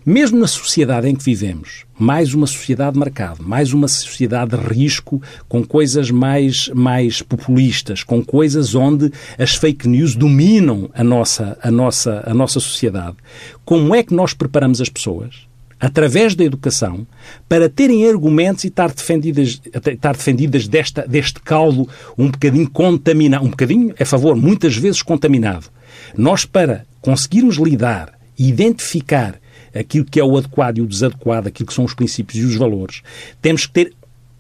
Mesmo 0.05 0.39
na 0.39 0.47
sociedade 0.47 1.09
em 1.09 1.15
que 1.15 1.23
vivemos, 1.23 1.85
mais 1.99 2.33
uma 2.33 2.47
sociedade 2.47 2.95
de 2.95 3.01
mercado, 3.01 3.43
mais 3.43 3.73
uma 3.73 3.89
sociedade 3.89 4.57
de 4.57 4.63
risco, 4.73 5.21
com 5.47 5.63
coisas 5.63 6.11
mais, 6.11 6.69
mais 6.75 7.21
populistas, 7.21 8.03
com 8.03 8.25
coisas 8.25 8.75
onde 8.75 9.13
as 9.39 9.57
fake 9.57 9.87
news 9.87 10.15
dominam 10.15 10.89
a 10.95 11.05
nossa, 11.05 11.59
a, 11.63 11.71
nossa, 11.71 12.23
a 12.25 12.33
nossa 12.33 12.61
sociedade. 12.61 13.17
Como 13.65 13.95
é 13.95 14.03
que 14.03 14.15
nós 14.15 14.33
preparamos 14.33 14.81
as 14.81 14.89
pessoas? 14.89 15.46
Através 15.79 16.35
da 16.35 16.45
educação, 16.45 17.07
para 17.49 17.69
terem 17.69 18.09
argumentos 18.09 18.65
e 18.65 18.69
estar 18.69 18.91
defendidas, 18.93 19.61
estar 19.87 20.17
defendidas 20.17 20.67
desta, 20.67 21.07
deste 21.07 21.41
caldo 21.41 21.89
um 22.17 22.31
bocadinho 22.31 22.71
contaminado, 22.71 23.45
um 23.45 23.51
bocadinho, 23.51 23.95
a 23.99 24.05
favor, 24.05 24.37
muitas 24.37 24.77
vezes 24.77 25.03
contaminado. 25.03 25.69
Nós, 26.17 26.45
para 26.45 26.87
conseguirmos 27.01 27.57
lidar 27.57 28.13
e 28.39 28.49
identificar 28.49 29.39
aquilo 29.75 30.05
que 30.05 30.19
é 30.19 30.25
o 30.25 30.37
adequado 30.37 30.79
e 30.79 30.81
o 30.81 30.87
desadequado, 30.87 31.49
aquilo 31.49 31.67
que 31.67 31.75
são 31.75 31.85
os 31.85 31.95
princípios 31.95 32.43
e 32.43 32.47
os 32.47 32.57
valores, 32.57 33.03
temos 33.43 33.67
que 33.67 33.73
ter 33.73 33.93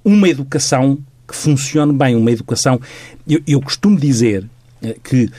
uma 0.04 0.28
educação 0.28 0.98
que 1.28 1.36
funcione 1.36 1.92
bem, 1.92 2.14
uma 2.14 2.30
educação. 2.30 2.80
Eu, 3.28 3.40
eu 3.46 3.60
costumo 3.60 3.98
dizer 3.98 4.48
que 4.94 5.30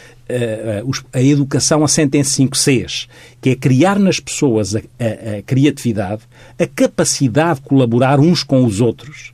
a, 1.14 1.18
a, 1.18 1.22
educação 1.22 1.84
assenta 1.84 2.18
em 2.18 2.24
cinco 2.24 2.58
Cs, 2.58 3.08
que 3.42 3.52
é 3.52 3.56
criar 3.56 3.98
nas 3.98 4.20
pessoas 4.20 4.76
a, 4.76 4.80
a, 4.80 5.38
a 5.38 5.42
criatividade, 5.42 6.24
a 6.60 6.68
capacidade 6.68 7.62
de 7.62 7.68
colaborar 7.68 8.20
uns 8.20 8.44
com 8.44 8.66
os 8.66 8.82
outros, 8.82 9.34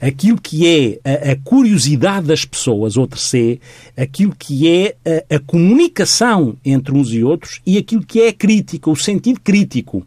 aquilo 0.00 0.40
que 0.40 0.66
é 0.66 0.98
a, 1.04 1.32
a, 1.32 1.36
curiosidade 1.36 2.26
das 2.26 2.44
pessoas, 2.44 2.96
outro 2.96 3.20
C, 3.20 3.60
aquilo 3.96 4.34
que 4.36 4.68
é 4.68 4.96
a, 5.30 5.36
a, 5.36 5.38
comunicação 5.38 6.56
entre 6.64 6.92
uns 6.92 7.12
e 7.12 7.22
outros 7.22 7.60
e 7.64 7.78
aquilo 7.78 8.04
que 8.04 8.20
é 8.20 8.28
a 8.28 8.32
crítica, 8.32 8.90
o 8.90 8.96
sentido 8.96 9.40
crítico. 9.40 10.04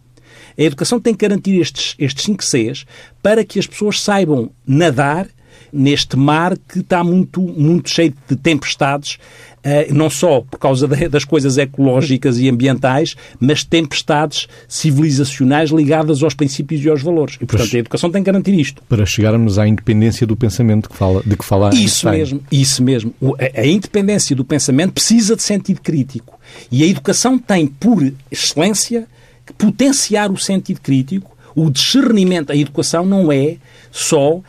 A 0.58 0.64
educação 0.64 1.00
tem 1.00 1.14
que 1.14 1.26
garantir 1.26 1.60
estes, 1.60 1.96
estes 1.98 2.26
cinco 2.26 2.44
Cs 2.44 2.86
para 3.24 3.44
que 3.46 3.58
as 3.58 3.68
pessoas 3.68 4.02
saibam 4.02 4.52
nadar 4.68 5.28
neste 5.72 6.18
mar 6.18 6.58
que 6.58 6.80
está 6.80 7.04
muito, 7.04 7.42
muito 7.42 7.90
cheio 7.90 8.14
de 8.28 8.36
tempestades, 8.36 9.18
eh, 9.64 9.88
não 9.92 10.10
só 10.10 10.42
por 10.42 10.60
causa 10.60 10.88
das 10.88 11.26
coisas 11.26 11.58
ecológicas 11.58 12.38
e 12.38 12.48
ambientais, 12.48 13.16
mas 13.40 13.64
tempestades 13.64 14.48
civilizacionais 14.68 15.72
ligadas 15.72 16.22
aos 16.22 16.34
princípios 16.34 16.84
e 16.84 16.90
aos 16.90 17.02
valores. 17.02 17.36
E, 17.42 17.46
portanto, 17.46 17.76
a 17.76 17.80
educação 17.80 18.12
tem 18.12 18.22
que 18.22 18.32
garantir 18.32 18.54
isto. 18.54 18.84
Para 18.88 19.06
chegarmos 19.06 19.58
à 19.58 19.68
independência 19.68 20.28
do 20.28 20.36
pensamento 20.36 20.90
que 20.90 20.96
fala, 20.96 21.24
de 21.26 21.36
que 21.36 21.44
fala 21.44 21.70
Isso 21.70 22.08
Einstein. 22.08 22.18
mesmo, 22.18 22.42
isso 22.52 22.84
mesmo. 22.84 23.14
A 23.56 23.66
independência 23.66 24.36
do 24.36 24.46
pensamento 24.46 24.94
precisa 24.94 25.36
de 25.36 25.42
sentido 25.42 25.82
crítico. 25.82 26.40
E 26.72 26.84
a 26.84 26.88
educação 26.88 27.38
tem, 27.38 27.66
por 27.66 28.14
excelência, 28.32 29.08
que 29.46 29.54
potenciar 29.54 30.32
o 30.32 30.38
sentido 30.38 30.80
crítico, 30.80 31.36
o 31.56 31.70
discernimento. 31.70 32.52
A 32.52 32.56
educação 32.56 33.06
não 33.06 33.32
é 33.32 33.58
só 33.92 34.42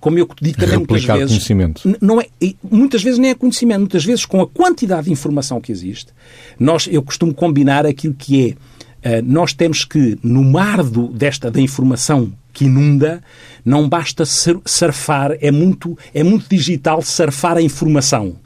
como 0.00 0.18
eu 0.18 0.28
digo 0.40 0.58
também 0.58 0.78
muitas 0.78 1.04
vezes, 1.04 1.28
conhecimento. 1.28 1.98
não 2.00 2.20
é, 2.20 2.26
muitas 2.62 3.02
vezes 3.02 3.18
nem 3.18 3.30
é 3.30 3.34
conhecimento, 3.34 3.80
muitas 3.80 4.04
vezes 4.04 4.24
com 4.24 4.40
a 4.40 4.46
quantidade 4.46 5.06
de 5.06 5.12
informação 5.12 5.60
que 5.60 5.72
existe, 5.72 6.12
nós, 6.58 6.88
eu 6.90 7.02
costumo 7.02 7.34
combinar 7.34 7.84
aquilo 7.84 8.14
que 8.14 8.56
é, 9.02 9.18
uh, 9.18 9.22
nós 9.24 9.52
temos 9.52 9.84
que, 9.84 10.18
no 10.22 10.44
mar 10.44 10.82
do, 10.82 11.08
desta, 11.08 11.50
da 11.50 11.60
informação 11.60 12.32
que 12.52 12.66
inunda, 12.66 13.22
não 13.64 13.88
basta 13.88 14.24
surfar, 14.24 15.36
é 15.40 15.50
muito, 15.50 15.98
é 16.12 16.22
muito 16.22 16.46
digital 16.48 17.02
surfar 17.02 17.56
a 17.56 17.62
informação. 17.62 18.36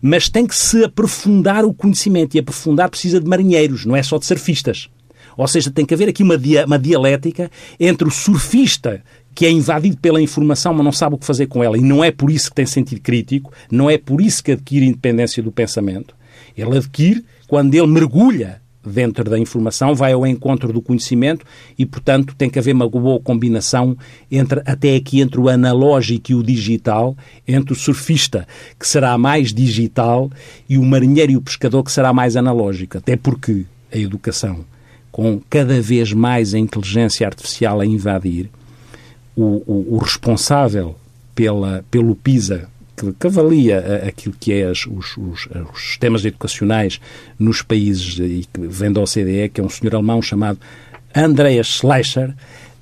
Mas 0.00 0.28
tem 0.28 0.46
que 0.46 0.56
se 0.56 0.84
aprofundar 0.84 1.64
o 1.64 1.72
conhecimento, 1.72 2.34
e 2.34 2.40
aprofundar 2.40 2.90
precisa 2.90 3.20
de 3.20 3.28
marinheiros, 3.28 3.86
não 3.86 3.94
é 3.94 4.02
só 4.02 4.18
de 4.18 4.26
surfistas. 4.26 4.88
Ou 5.36 5.48
seja, 5.48 5.70
tem 5.70 5.86
que 5.86 5.94
haver 5.94 6.08
aqui 6.08 6.22
uma, 6.22 6.36
dia, 6.36 6.66
uma 6.66 6.78
dialética 6.78 7.50
entre 7.78 8.06
o 8.06 8.10
surfista 8.10 9.02
que 9.34 9.46
é 9.46 9.50
invadido 9.50 9.96
pela 9.96 10.20
informação, 10.20 10.74
mas 10.74 10.84
não 10.84 10.92
sabe 10.92 11.14
o 11.14 11.18
que 11.18 11.26
fazer 11.26 11.46
com 11.46 11.62
ela. 11.62 11.76
E 11.76 11.80
não 11.80 12.02
é 12.02 12.10
por 12.10 12.30
isso 12.30 12.50
que 12.50 12.56
tem 12.56 12.66
sentido 12.66 13.00
crítico, 13.00 13.52
não 13.70 13.88
é 13.88 13.96
por 13.98 14.20
isso 14.20 14.42
que 14.42 14.52
adquire 14.52 14.86
independência 14.86 15.42
do 15.42 15.52
pensamento. 15.52 16.14
Ele 16.56 16.76
adquire 16.76 17.24
quando 17.46 17.74
ele 17.74 17.86
mergulha 17.86 18.62
dentro 18.84 19.24
da 19.24 19.38
informação, 19.38 19.94
vai 19.94 20.12
ao 20.12 20.26
encontro 20.26 20.72
do 20.72 20.82
conhecimento 20.82 21.44
e, 21.78 21.86
portanto, 21.86 22.34
tem 22.36 22.50
que 22.50 22.58
haver 22.58 22.74
uma 22.74 22.88
boa 22.88 23.20
combinação 23.20 23.96
entre, 24.30 24.60
até 24.66 24.96
aqui 24.96 25.20
entre 25.20 25.38
o 25.38 25.48
analógico 25.48 26.32
e 26.32 26.34
o 26.34 26.42
digital, 26.42 27.16
entre 27.46 27.72
o 27.72 27.76
surfista, 27.76 28.46
que 28.78 28.86
será 28.86 29.16
mais 29.16 29.52
digital, 29.52 30.30
e 30.68 30.78
o 30.78 30.82
marinheiro 30.82 31.32
e 31.32 31.36
o 31.36 31.42
pescador, 31.42 31.82
que 31.84 31.92
será 31.92 32.12
mais 32.12 32.36
analógico. 32.36 32.98
Até 32.98 33.16
porque 33.16 33.64
a 33.92 33.98
educação, 33.98 34.64
com 35.10 35.40
cada 35.48 35.80
vez 35.80 36.12
mais 36.12 36.54
a 36.54 36.58
inteligência 36.58 37.26
artificial 37.26 37.80
a 37.80 37.86
invadir, 37.86 38.50
o, 39.36 39.62
o, 39.66 39.94
o 39.94 39.98
responsável 39.98 40.96
pela, 41.34 41.84
pelo 41.90 42.14
PISA, 42.14 42.68
que, 42.96 43.12
que 43.12 43.26
avalia 43.26 44.04
aquilo 44.06 44.34
que 44.38 44.52
é 44.52 44.64
as, 44.64 44.86
os, 44.86 45.16
os, 45.16 45.48
os, 45.72 45.80
sistemas 45.80 46.24
educacionais 46.24 47.00
nos 47.38 47.62
países 47.62 48.18
e 48.18 48.46
que 48.52 48.60
vem 48.60 48.92
da 48.92 49.00
OCDE, 49.00 49.48
que 49.52 49.60
é 49.60 49.64
um 49.64 49.68
senhor 49.68 49.94
alemão 49.94 50.20
chamado 50.20 50.58
Andreas 51.14 51.66
Schleicher, 51.66 52.34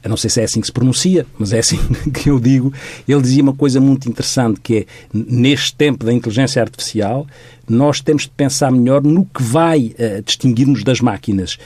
não 0.09 0.16
sei 0.16 0.30
se 0.30 0.40
é 0.40 0.45
assim 0.45 0.61
que 0.61 0.66
se 0.66 0.73
pronuncia, 0.73 1.26
mas 1.38 1.52
é 1.52 1.59
assim 1.59 1.78
que 2.12 2.30
eu 2.30 2.40
digo, 2.40 2.73
ele 3.07 3.21
dizia 3.21 3.42
uma 3.42 3.54
coisa 3.54 3.80
muito 3.80 4.09
interessante, 4.09 4.61
que 4.61 4.78
é, 4.78 4.87
neste 5.12 5.75
tempo 5.75 6.04
da 6.04 6.12
inteligência 6.12 6.62
artificial, 6.62 7.26
nós 7.69 8.00
temos 8.00 8.23
de 8.23 8.30
pensar 8.30 8.71
melhor 8.73 9.02
no 9.02 9.25
que 9.26 9.42
vai 9.42 9.95
uh, 9.99 10.23
distinguir-nos 10.25 10.83
das 10.83 11.00
máquinas. 11.00 11.59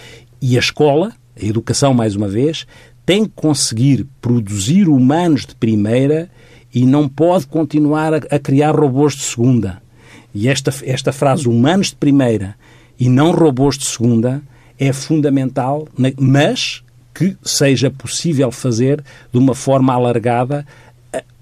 E 0.42 0.56
a 0.56 0.60
escola, 0.60 1.12
a 1.40 1.44
educação, 1.44 1.94
mais 1.94 2.16
uma 2.16 2.28
vez, 2.28 2.66
tem 3.04 3.24
que 3.24 3.32
conseguir 3.34 4.06
produzir 4.20 4.88
humanos 4.88 5.46
de 5.46 5.54
primeira 5.54 6.30
e 6.74 6.84
não 6.84 7.08
pode 7.08 7.46
continuar 7.46 8.14
a, 8.14 8.16
a 8.16 8.38
criar 8.38 8.74
robôs 8.74 9.14
de 9.14 9.22
segunda. 9.22 9.82
E 10.34 10.48
esta, 10.48 10.74
esta 10.84 11.12
frase, 11.12 11.48
humanos 11.48 11.88
de 11.88 11.96
primeira 11.96 12.56
e 12.98 13.08
não 13.08 13.30
robôs 13.30 13.78
de 13.78 13.84
segunda, 13.84 14.42
é 14.78 14.92
fundamental, 14.92 15.86
mas 16.18 16.82
que 17.14 17.36
seja 17.42 17.90
possível 17.90 18.50
fazer 18.50 19.02
de 19.32 19.38
uma 19.38 19.54
forma 19.54 19.92
alargada 19.92 20.66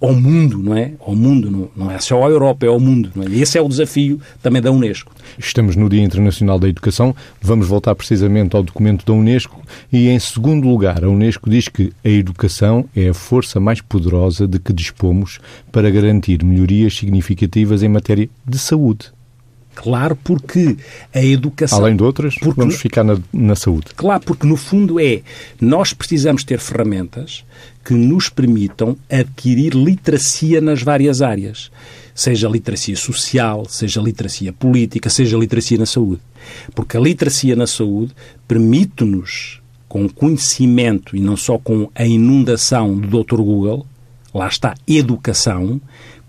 ao 0.01 0.13
mundo, 0.13 0.59
não 0.59 0.77
é? 0.77 0.93
Ao 1.01 1.15
mundo, 1.15 1.71
não, 1.77 1.91
é 1.91 1.99
só 1.99 2.27
à 2.27 2.29
Europa, 2.29 2.67
é 2.67 2.69
ao 2.69 2.81
mundo. 2.81 3.11
Não 3.15 3.23
é? 3.23 3.29
E 3.29 3.41
esse 3.41 3.57
é 3.57 3.61
o 3.61 3.69
desafio 3.69 4.21
também 4.43 4.61
da 4.61 4.71
Unesco. 4.71 5.13
Estamos 5.39 5.77
no 5.77 5.89
Dia 5.89 6.03
Internacional 6.03 6.59
da 6.59 6.69
Educação, 6.69 7.15
vamos 7.41 7.69
voltar 7.69 7.95
precisamente 7.95 8.57
ao 8.57 8.63
documento 8.63 9.07
da 9.07 9.13
Unesco 9.13 9.63
e, 9.93 10.09
em 10.09 10.19
segundo 10.19 10.69
lugar, 10.69 11.05
a 11.05 11.09
Unesco 11.09 11.49
diz 11.49 11.69
que 11.69 11.93
a 12.05 12.09
educação 12.09 12.85
é 12.95 13.09
a 13.09 13.15
força 13.15 13.61
mais 13.61 13.81
poderosa 13.81 14.47
de 14.47 14.59
que 14.59 14.73
dispomos 14.73 15.39
para 15.71 15.91
garantir 15.91 16.45
melhorias 16.45 16.97
significativas 16.97 17.83
em 17.83 17.89
matéria 17.89 18.29
de 18.47 18.59
saúde. 18.59 19.13
Claro, 19.75 20.17
porque 20.17 20.77
a 21.15 21.23
educação. 21.23 21.79
Além 21.79 21.97
de 21.97 22.03
outras, 22.03 22.35
porque, 22.35 22.61
vamos 22.61 22.77
ficar 22.77 23.03
na, 23.03 23.19
na 23.33 23.57
saúde. 23.57 23.87
Claro, 23.97 24.23
porque 24.25 24.47
no 24.47 24.57
fundo 24.57 25.01
é. 25.01 25.23
Nós 25.61 25.93
precisamos 25.93 26.45
ter 26.45 26.59
ferramentas 26.59 27.45
que 27.85 27.95
nos 27.95 28.29
permitam 28.29 28.97
adquirir 29.11 29.75
literacia 29.75 30.61
nas 30.61 30.83
várias 30.83 31.23
áreas. 31.23 31.71
Seja 32.15 32.49
literacia 32.49 32.97
social, 32.97 33.65
seja 33.69 34.01
literacia 34.01 34.53
política, 34.53 35.09
seja 35.09 35.37
literacia 35.37 35.79
na 35.79 35.87
saúde. 35.87 36.21
Porque 36.75 36.97
a 36.97 37.01
literacia 37.01 37.57
na 37.57 37.67
saúde 37.67 38.13
permite-nos, 38.47 39.61
com 39.89 40.09
conhecimento 40.09 41.17
e 41.17 41.21
não 41.21 41.37
só 41.37 41.59
com 41.59 41.91
a 41.95 42.05
inundação 42.05 42.95
do 42.99 43.23
Dr. 43.23 43.37
Google, 43.37 43.87
lá 44.33 44.49
está 44.49 44.75
educação, 44.87 45.81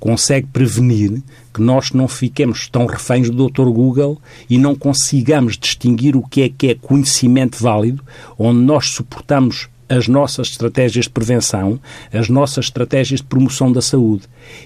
consegue 0.03 0.47
prevenir 0.47 1.23
que 1.53 1.61
nós 1.61 1.93
não 1.93 2.09
fiquemos 2.09 2.67
tão 2.67 2.85
reféns 2.85 3.29
do 3.29 3.47
Dr. 3.47 3.69
Google 3.69 4.21
e 4.49 4.57
não 4.57 4.75
consigamos 4.75 5.57
distinguir 5.57 6.17
o 6.17 6.27
que 6.27 6.41
é 6.41 6.49
que 6.49 6.67
é 6.67 6.75
conhecimento 6.75 7.63
válido, 7.63 8.03
onde 8.37 8.59
nós 8.59 8.89
suportamos 8.89 9.69
as 9.87 10.09
nossas 10.09 10.49
estratégias 10.49 11.05
de 11.05 11.11
prevenção, 11.11 11.79
as 12.11 12.27
nossas 12.27 12.65
estratégias 12.65 13.21
de 13.21 13.27
promoção 13.27 13.71
da 13.71 13.81
saúde. 13.81 14.23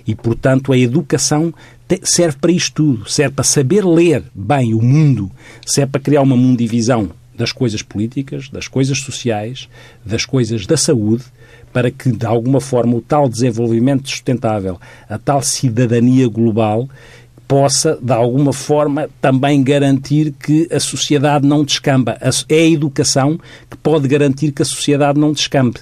E, 0.08 0.16
portanto, 0.16 0.74
a 0.74 0.78
educação 0.78 1.54
serve 2.02 2.40
para 2.42 2.52
isto 2.52 2.74
tudo. 2.74 3.08
Serve 3.08 3.36
para 3.36 3.44
saber 3.44 3.86
ler 3.86 4.24
bem 4.34 4.74
o 4.74 4.82
mundo, 4.82 5.30
serve 5.64 5.92
para 5.92 6.02
criar 6.02 6.24
uma 6.24 6.36
mundivisão 6.36 7.12
das 7.38 7.52
coisas 7.52 7.84
políticas, 7.84 8.50
das 8.50 8.68
coisas 8.68 8.98
sociais, 8.98 9.70
das 10.04 10.26
coisas 10.26 10.66
da 10.66 10.78
saúde, 10.78 11.26
para 11.78 11.92
que, 11.92 12.12
de 12.12 12.26
alguma 12.26 12.60
forma, 12.60 12.96
o 12.96 13.02
tal 13.02 13.30
desenvolvimento 13.30 14.10
sustentável, 14.10 14.80
a 15.08 15.20
tal 15.20 15.44
cidadania 15.44 16.28
global, 16.28 16.90
possa, 17.48 18.00
de 18.02 18.12
alguma 18.12 18.52
forma, 18.52 19.08
também 19.22 19.62
garantir 19.62 20.34
que 20.44 20.68
a 20.72 20.80
sociedade 20.80 21.48
não 21.48 21.64
descamba. 21.64 22.18
É 22.50 22.56
a 22.56 22.68
educação 22.68 23.40
que 23.70 23.78
pode 23.78 24.08
garantir 24.08 24.52
que 24.54 24.64
a 24.64 24.66
sociedade 24.66 25.20
não 25.20 25.32
descambe. 25.32 25.80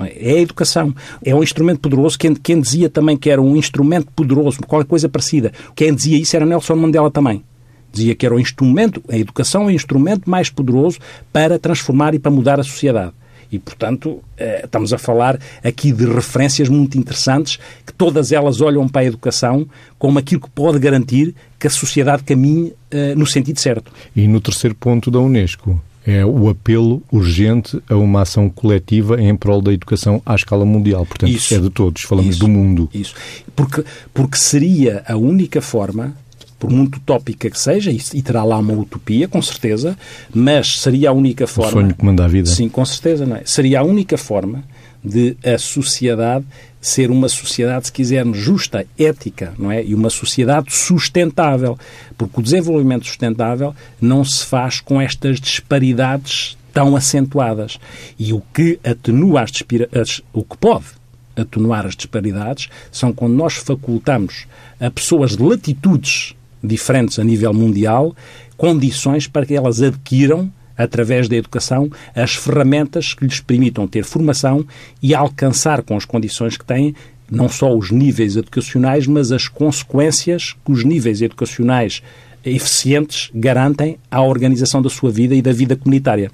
É 0.00 0.32
a 0.32 0.40
educação. 0.40 0.92
É 1.24 1.32
um 1.32 1.40
instrumento 1.44 1.82
poderoso. 1.82 2.18
Quem, 2.18 2.34
quem 2.34 2.60
dizia 2.60 2.88
também 2.88 3.16
que 3.16 3.30
era 3.30 3.40
um 3.40 3.56
instrumento 3.56 4.10
poderoso, 4.10 4.58
qualquer 4.66 4.88
coisa 4.88 5.08
parecida, 5.08 5.52
quem 5.76 5.94
dizia 5.94 6.18
isso 6.18 6.34
era 6.34 6.44
Nelson 6.44 6.74
Mandela 6.74 7.12
também. 7.12 7.44
Dizia 7.92 8.16
que 8.16 8.26
era 8.26 8.34
o 8.34 8.40
instrumento, 8.40 9.00
a 9.08 9.16
educação 9.16 9.62
é 9.62 9.66
o 9.66 9.70
instrumento 9.70 10.28
mais 10.28 10.50
poderoso 10.50 10.98
para 11.32 11.60
transformar 11.60 12.12
e 12.12 12.18
para 12.18 12.32
mudar 12.32 12.58
a 12.58 12.64
sociedade. 12.64 13.12
E, 13.50 13.58
portanto, 13.58 14.22
eh, 14.36 14.62
estamos 14.64 14.92
a 14.92 14.98
falar 14.98 15.38
aqui 15.64 15.92
de 15.92 16.04
referências 16.04 16.68
muito 16.68 16.98
interessantes, 16.98 17.58
que 17.86 17.92
todas 17.92 18.30
elas 18.32 18.60
olham 18.60 18.88
para 18.88 19.02
a 19.02 19.04
educação 19.04 19.66
como 19.98 20.18
aquilo 20.18 20.40
que 20.40 20.50
pode 20.50 20.78
garantir 20.78 21.34
que 21.58 21.66
a 21.66 21.70
sociedade 21.70 22.22
caminhe 22.24 22.72
eh, 22.90 23.14
no 23.14 23.26
sentido 23.26 23.58
certo. 23.58 23.90
E 24.14 24.28
no 24.28 24.40
terceiro 24.40 24.74
ponto 24.74 25.10
da 25.10 25.18
Unesco, 25.18 25.80
é 26.06 26.24
o 26.24 26.48
apelo 26.48 27.02
urgente 27.12 27.78
a 27.86 27.94
uma 27.94 28.22
ação 28.22 28.48
coletiva 28.48 29.20
em 29.20 29.36
prol 29.36 29.60
da 29.60 29.72
educação 29.72 30.22
à 30.24 30.34
escala 30.34 30.64
mundial. 30.64 31.04
Portanto, 31.04 31.30
isso, 31.30 31.54
é 31.54 31.58
de 31.58 31.68
todos, 31.68 32.02
falamos 32.02 32.36
isso, 32.36 32.40
do 32.40 32.48
mundo. 32.48 32.88
Isso. 32.94 33.14
Porque, 33.54 33.84
porque 34.14 34.38
seria 34.38 35.04
a 35.06 35.16
única 35.16 35.60
forma 35.60 36.16
por 36.58 36.70
muito 36.70 36.96
utópica 36.96 37.48
que 37.48 37.58
seja, 37.58 37.90
e, 37.90 38.22
terá 38.22 38.42
lá 38.42 38.58
uma 38.58 38.72
utopia, 38.72 39.28
com 39.28 39.40
certeza, 39.40 39.96
mas 40.34 40.80
seria 40.80 41.10
a 41.10 41.12
única 41.12 41.46
forma. 41.46 41.70
O 41.70 41.82
sonho 41.82 41.94
que 41.94 42.04
manda 42.04 42.24
a 42.24 42.28
vida. 42.28 42.48
Sim, 42.48 42.68
com 42.68 42.84
certeza, 42.84 43.24
não 43.24 43.36
é? 43.36 43.42
Seria 43.44 43.80
a 43.80 43.82
única 43.84 44.18
forma 44.18 44.64
de 45.04 45.36
a 45.44 45.56
sociedade 45.56 46.44
ser 46.80 47.10
uma 47.10 47.28
sociedade, 47.28 47.86
se 47.86 47.92
quisermos, 47.92 48.38
justa, 48.38 48.86
ética, 48.98 49.52
não 49.58 49.70
é? 49.70 49.84
E 49.84 49.94
uma 49.94 50.10
sociedade 50.10 50.74
sustentável. 50.74 51.78
Porque 52.16 52.40
o 52.40 52.42
desenvolvimento 52.42 53.06
sustentável 53.06 53.74
não 54.00 54.24
se 54.24 54.44
faz 54.44 54.80
com 54.80 55.00
estas 55.00 55.40
disparidades 55.40 56.56
tão 56.72 56.94
acentuadas. 56.94 57.78
E 58.18 58.32
o 58.32 58.42
que 58.54 58.78
atenua 58.84 59.42
as, 59.42 59.52
as 60.00 60.22
o 60.32 60.44
que 60.44 60.56
pode 60.56 60.86
atenuar 61.36 61.86
as 61.86 61.96
disparidades 61.96 62.68
são 62.90 63.12
quando 63.12 63.34
nós 63.34 63.54
facultamos 63.54 64.46
a 64.80 64.90
pessoas 64.90 65.36
de 65.36 65.42
latitudes 65.42 66.34
diferentes 66.62 67.18
a 67.18 67.24
nível 67.24 67.52
mundial, 67.52 68.14
condições 68.56 69.26
para 69.26 69.46
que 69.46 69.54
elas 69.54 69.80
adquiram 69.82 70.50
através 70.76 71.28
da 71.28 71.36
educação, 71.36 71.90
as 72.14 72.36
ferramentas 72.36 73.12
que 73.12 73.24
lhes 73.24 73.40
permitam 73.40 73.88
ter 73.88 74.04
formação 74.04 74.64
e 75.02 75.12
alcançar, 75.12 75.82
com 75.82 75.96
as 75.96 76.04
condições 76.04 76.56
que 76.56 76.64
têm, 76.64 76.94
não 77.30 77.48
só 77.48 77.76
os 77.76 77.90
níveis 77.90 78.36
educacionais, 78.36 79.06
mas 79.06 79.32
as 79.32 79.48
consequências 79.48 80.54
que 80.64 80.72
os 80.72 80.84
níveis 80.84 81.20
educacionais 81.20 82.00
eficientes 82.44 83.30
garantem 83.34 83.98
à 84.10 84.22
organização 84.22 84.80
da 84.80 84.88
sua 84.88 85.10
vida 85.10 85.34
e 85.34 85.42
da 85.42 85.52
vida 85.52 85.76
comunitária. 85.76 86.30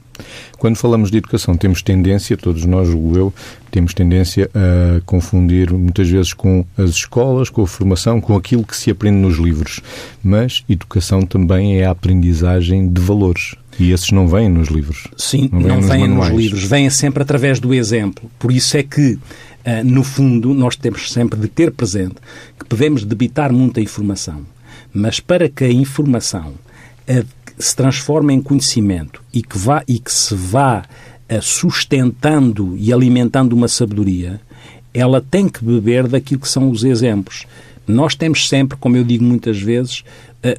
Quando 0.58 0.76
falamos 0.76 1.10
de 1.10 1.18
educação, 1.18 1.56
temos 1.56 1.82
tendência, 1.82 2.36
todos 2.36 2.64
nós, 2.64 2.88
julgo 2.88 3.16
eu, 3.16 3.34
temos 3.74 3.92
tendência 3.92 4.48
a 4.54 5.00
confundir 5.00 5.72
muitas 5.72 6.08
vezes 6.08 6.32
com 6.32 6.64
as 6.78 6.90
escolas, 6.90 7.50
com 7.50 7.62
a 7.62 7.66
formação, 7.66 8.20
com 8.20 8.36
aquilo 8.36 8.64
que 8.64 8.76
se 8.76 8.90
aprende 8.90 9.18
nos 9.18 9.36
livros. 9.36 9.80
Mas 10.22 10.64
educação 10.68 11.22
também 11.22 11.80
é 11.80 11.84
a 11.84 11.90
aprendizagem 11.90 12.88
de 12.88 13.00
valores. 13.00 13.56
E 13.78 13.90
esses 13.90 14.12
não 14.12 14.28
vêm 14.28 14.48
nos 14.48 14.68
livros. 14.68 15.08
Sim, 15.16 15.50
não 15.52 15.60
vêm, 15.60 15.68
não 15.68 15.76
nos, 15.76 15.88
vêm 15.88 16.08
nos 16.08 16.28
livros, 16.28 16.64
vêm 16.64 16.88
sempre 16.88 17.24
através 17.24 17.58
do 17.58 17.74
exemplo. 17.74 18.30
Por 18.38 18.52
isso 18.52 18.76
é 18.76 18.84
que, 18.84 19.18
eh, 19.64 19.82
no 19.82 20.04
fundo, 20.04 20.54
nós 20.54 20.76
temos 20.76 21.12
sempre 21.12 21.40
de 21.40 21.48
ter 21.48 21.72
presente 21.72 22.14
que 22.56 22.64
podemos 22.66 23.04
debitar 23.04 23.52
muita 23.52 23.80
informação 23.80 24.42
mas 24.94 25.18
para 25.18 25.48
que 25.48 25.64
a 25.64 25.72
informação 25.72 26.54
se 27.58 27.74
transforme 27.74 28.32
em 28.32 28.40
conhecimento 28.40 29.22
e 29.32 29.42
que, 29.42 29.58
vá, 29.58 29.82
e 29.86 29.98
que 29.98 30.12
se 30.12 30.34
vá 30.34 30.84
eh, 30.84 31.13
sustentando 31.40 32.76
e 32.78 32.92
alimentando 32.92 33.54
uma 33.54 33.68
sabedoria, 33.68 34.40
ela 34.92 35.20
tem 35.20 35.48
que 35.48 35.64
beber 35.64 36.06
daquilo 36.06 36.40
que 36.40 36.48
são 36.48 36.70
os 36.70 36.84
exemplos. 36.84 37.46
Nós 37.86 38.14
temos 38.14 38.48
sempre, 38.48 38.78
como 38.78 38.96
eu 38.96 39.04
digo 39.04 39.24
muitas 39.24 39.60
vezes, 39.60 40.04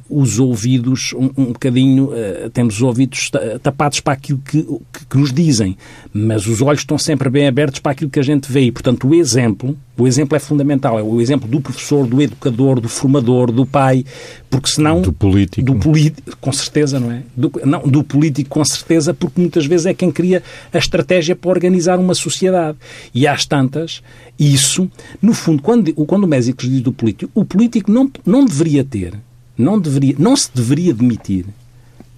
os 0.08 0.38
ouvidos 0.38 1.12
um, 1.12 1.30
um 1.36 1.44
bocadinho, 1.52 2.06
uh, 2.06 2.50
temos 2.50 2.76
os 2.76 2.82
ouvidos 2.82 3.30
tapados 3.62 4.00
para 4.00 4.14
aquilo 4.14 4.40
que, 4.44 4.62
que, 4.62 5.06
que, 5.08 5.16
nos 5.16 5.32
dizem, 5.32 5.76
mas 6.12 6.46
os 6.46 6.60
olhos 6.60 6.80
estão 6.80 6.98
sempre 6.98 7.30
bem 7.30 7.46
abertos 7.46 7.80
para 7.80 7.92
aquilo 7.92 8.10
que 8.10 8.18
a 8.18 8.22
gente 8.22 8.50
vê. 8.50 8.62
E, 8.62 8.72
portanto, 8.72 9.06
o 9.06 9.14
exemplo, 9.14 9.76
o 9.96 10.06
exemplo 10.06 10.36
é 10.36 10.40
fundamental. 10.40 10.98
É 10.98 11.02
o 11.02 11.20
exemplo 11.20 11.48
do 11.48 11.60
professor, 11.60 12.06
do 12.06 12.20
educador, 12.20 12.80
do 12.80 12.88
formador, 12.88 13.52
do 13.52 13.64
pai, 13.64 14.04
porque 14.50 14.68
senão... 14.68 15.00
Do 15.00 15.12
político. 15.12 15.64
Do 15.64 15.78
político, 15.78 16.36
com 16.40 16.52
certeza, 16.52 16.98
não 16.98 17.10
é? 17.10 17.22
Do, 17.36 17.52
não, 17.64 17.82
do 17.82 18.02
político, 18.02 18.50
com 18.50 18.64
certeza, 18.64 19.14
porque 19.14 19.40
muitas 19.40 19.66
vezes 19.66 19.86
é 19.86 19.94
quem 19.94 20.10
cria 20.10 20.42
a 20.72 20.78
estratégia 20.78 21.36
para 21.36 21.50
organizar 21.50 21.98
uma 21.98 22.14
sociedade. 22.14 22.76
E 23.14 23.26
às 23.26 23.46
tantas, 23.46 24.02
isso, 24.38 24.90
no 25.22 25.32
fundo, 25.32 25.62
quando, 25.62 25.92
quando 26.06 26.24
o 26.24 26.28
Mésico 26.28 26.62
diz 26.62 26.80
do 26.80 26.92
político, 26.92 27.30
o 27.34 27.44
político 27.44 27.90
não, 27.90 28.10
não 28.24 28.44
deveria 28.44 28.84
ter 28.84 29.14
não, 29.56 29.78
deveria, 29.78 30.14
não 30.18 30.36
se 30.36 30.50
deveria 30.54 30.92
demitir 30.92 31.46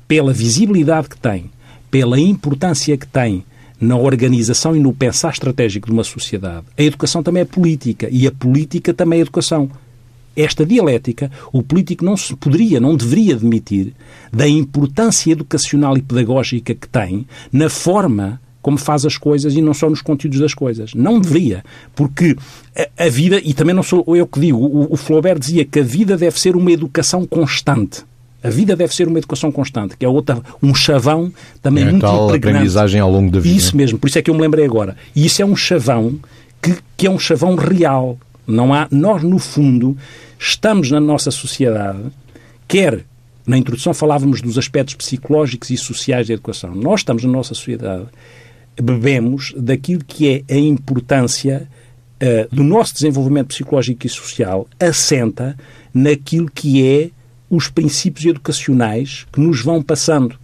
pela 0.06 0.32
visibilidade 0.32 1.08
que 1.08 1.18
tem, 1.18 1.50
pela 1.90 2.18
importância 2.18 2.96
que 2.96 3.06
tem 3.06 3.44
na 3.80 3.96
organização 3.96 4.74
e 4.74 4.80
no 4.80 4.92
pensar 4.92 5.30
estratégico 5.30 5.86
de 5.86 5.92
uma 5.92 6.04
sociedade. 6.04 6.66
A 6.76 6.82
educação 6.82 7.22
também 7.22 7.42
é 7.42 7.44
política 7.44 8.08
e 8.10 8.26
a 8.26 8.32
política 8.32 8.92
também 8.92 9.20
é 9.20 9.22
educação. 9.22 9.70
Esta 10.34 10.64
dialética, 10.64 11.30
o 11.52 11.62
político 11.62 12.04
não 12.04 12.16
se 12.16 12.34
poderia, 12.36 12.80
não 12.80 12.96
deveria 12.96 13.36
demitir 13.36 13.92
da 14.32 14.48
importância 14.48 15.32
educacional 15.32 15.96
e 15.96 16.02
pedagógica 16.02 16.74
que 16.74 16.88
tem 16.88 17.26
na 17.52 17.68
forma 17.68 18.40
como 18.60 18.76
faz 18.76 19.06
as 19.06 19.16
coisas 19.16 19.54
e 19.54 19.62
não 19.62 19.72
só 19.72 19.88
nos 19.88 20.02
conteúdos 20.02 20.40
das 20.40 20.54
coisas. 20.54 20.94
Não 20.94 21.20
deveria, 21.20 21.64
porque 21.94 22.36
a, 22.76 23.04
a 23.04 23.08
vida, 23.08 23.40
e 23.44 23.54
também 23.54 23.74
não 23.74 23.82
sou 23.82 24.04
eu 24.16 24.26
que 24.26 24.40
digo, 24.40 24.58
o, 24.58 24.92
o 24.92 24.96
Flaubert 24.96 25.38
dizia 25.38 25.64
que 25.64 25.80
a 25.80 25.82
vida 25.82 26.16
deve 26.16 26.38
ser 26.38 26.56
uma 26.56 26.70
educação 26.70 27.26
constante. 27.26 28.02
A 28.42 28.50
vida 28.50 28.76
deve 28.76 28.94
ser 28.94 29.08
uma 29.08 29.18
educação 29.18 29.50
constante, 29.50 29.96
que 29.96 30.04
é 30.04 30.08
outra, 30.08 30.40
um 30.62 30.74
chavão 30.74 31.32
também 31.60 31.84
é 31.84 31.90
muito 31.90 32.02
tal 32.02 32.32
aprendizagem 32.32 33.00
ao 33.00 33.10
longo 33.10 33.32
da 33.32 33.40
vida. 33.40 33.56
Isso 33.56 33.76
mesmo, 33.76 33.98
por 33.98 34.08
isso 34.08 34.18
é 34.18 34.22
que 34.22 34.30
eu 34.30 34.34
me 34.34 34.40
lembrei 34.40 34.64
agora. 34.64 34.96
E 35.14 35.26
isso 35.26 35.42
é 35.42 35.44
um 35.44 35.56
chavão 35.56 36.18
que, 36.62 36.76
que 36.96 37.06
é 37.06 37.10
um 37.10 37.18
chavão 37.18 37.56
real. 37.56 38.16
Não 38.46 38.72
há, 38.72 38.86
nós, 38.90 39.22
no 39.24 39.38
fundo, 39.38 39.96
estamos 40.38 40.90
na 40.90 41.00
nossa 41.00 41.30
sociedade, 41.30 41.98
quer 42.68 43.04
na 43.44 43.56
introdução 43.56 43.94
falávamos 43.94 44.42
dos 44.42 44.58
aspectos 44.58 44.94
psicológicos 44.94 45.70
e 45.70 45.76
sociais 45.76 46.28
da 46.28 46.34
educação. 46.34 46.74
Nós 46.74 47.00
estamos 47.00 47.24
na 47.24 47.32
nossa 47.32 47.54
sociedade 47.54 48.04
bebemos 48.80 49.54
daquilo 49.56 50.04
que 50.04 50.44
é 50.48 50.54
a 50.54 50.56
importância 50.56 51.68
uh, 52.22 52.54
do 52.54 52.62
nosso 52.62 52.94
desenvolvimento 52.94 53.48
psicológico 53.48 54.06
e 54.06 54.10
social, 54.10 54.66
assenta 54.78 55.56
naquilo 55.92 56.50
que 56.50 56.86
é 56.86 57.10
os 57.50 57.68
princípios 57.68 58.26
educacionais 58.26 59.26
que 59.32 59.40
nos 59.40 59.62
vão 59.62 59.82
passando 59.82 60.38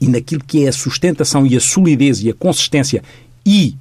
e 0.00 0.08
naquilo 0.08 0.42
que 0.44 0.64
é 0.64 0.68
a 0.68 0.72
sustentação 0.72 1.46
e 1.46 1.56
a 1.56 1.60
solidez 1.60 2.22
e 2.22 2.30
a 2.30 2.34
consistência 2.34 3.02
e 3.44 3.76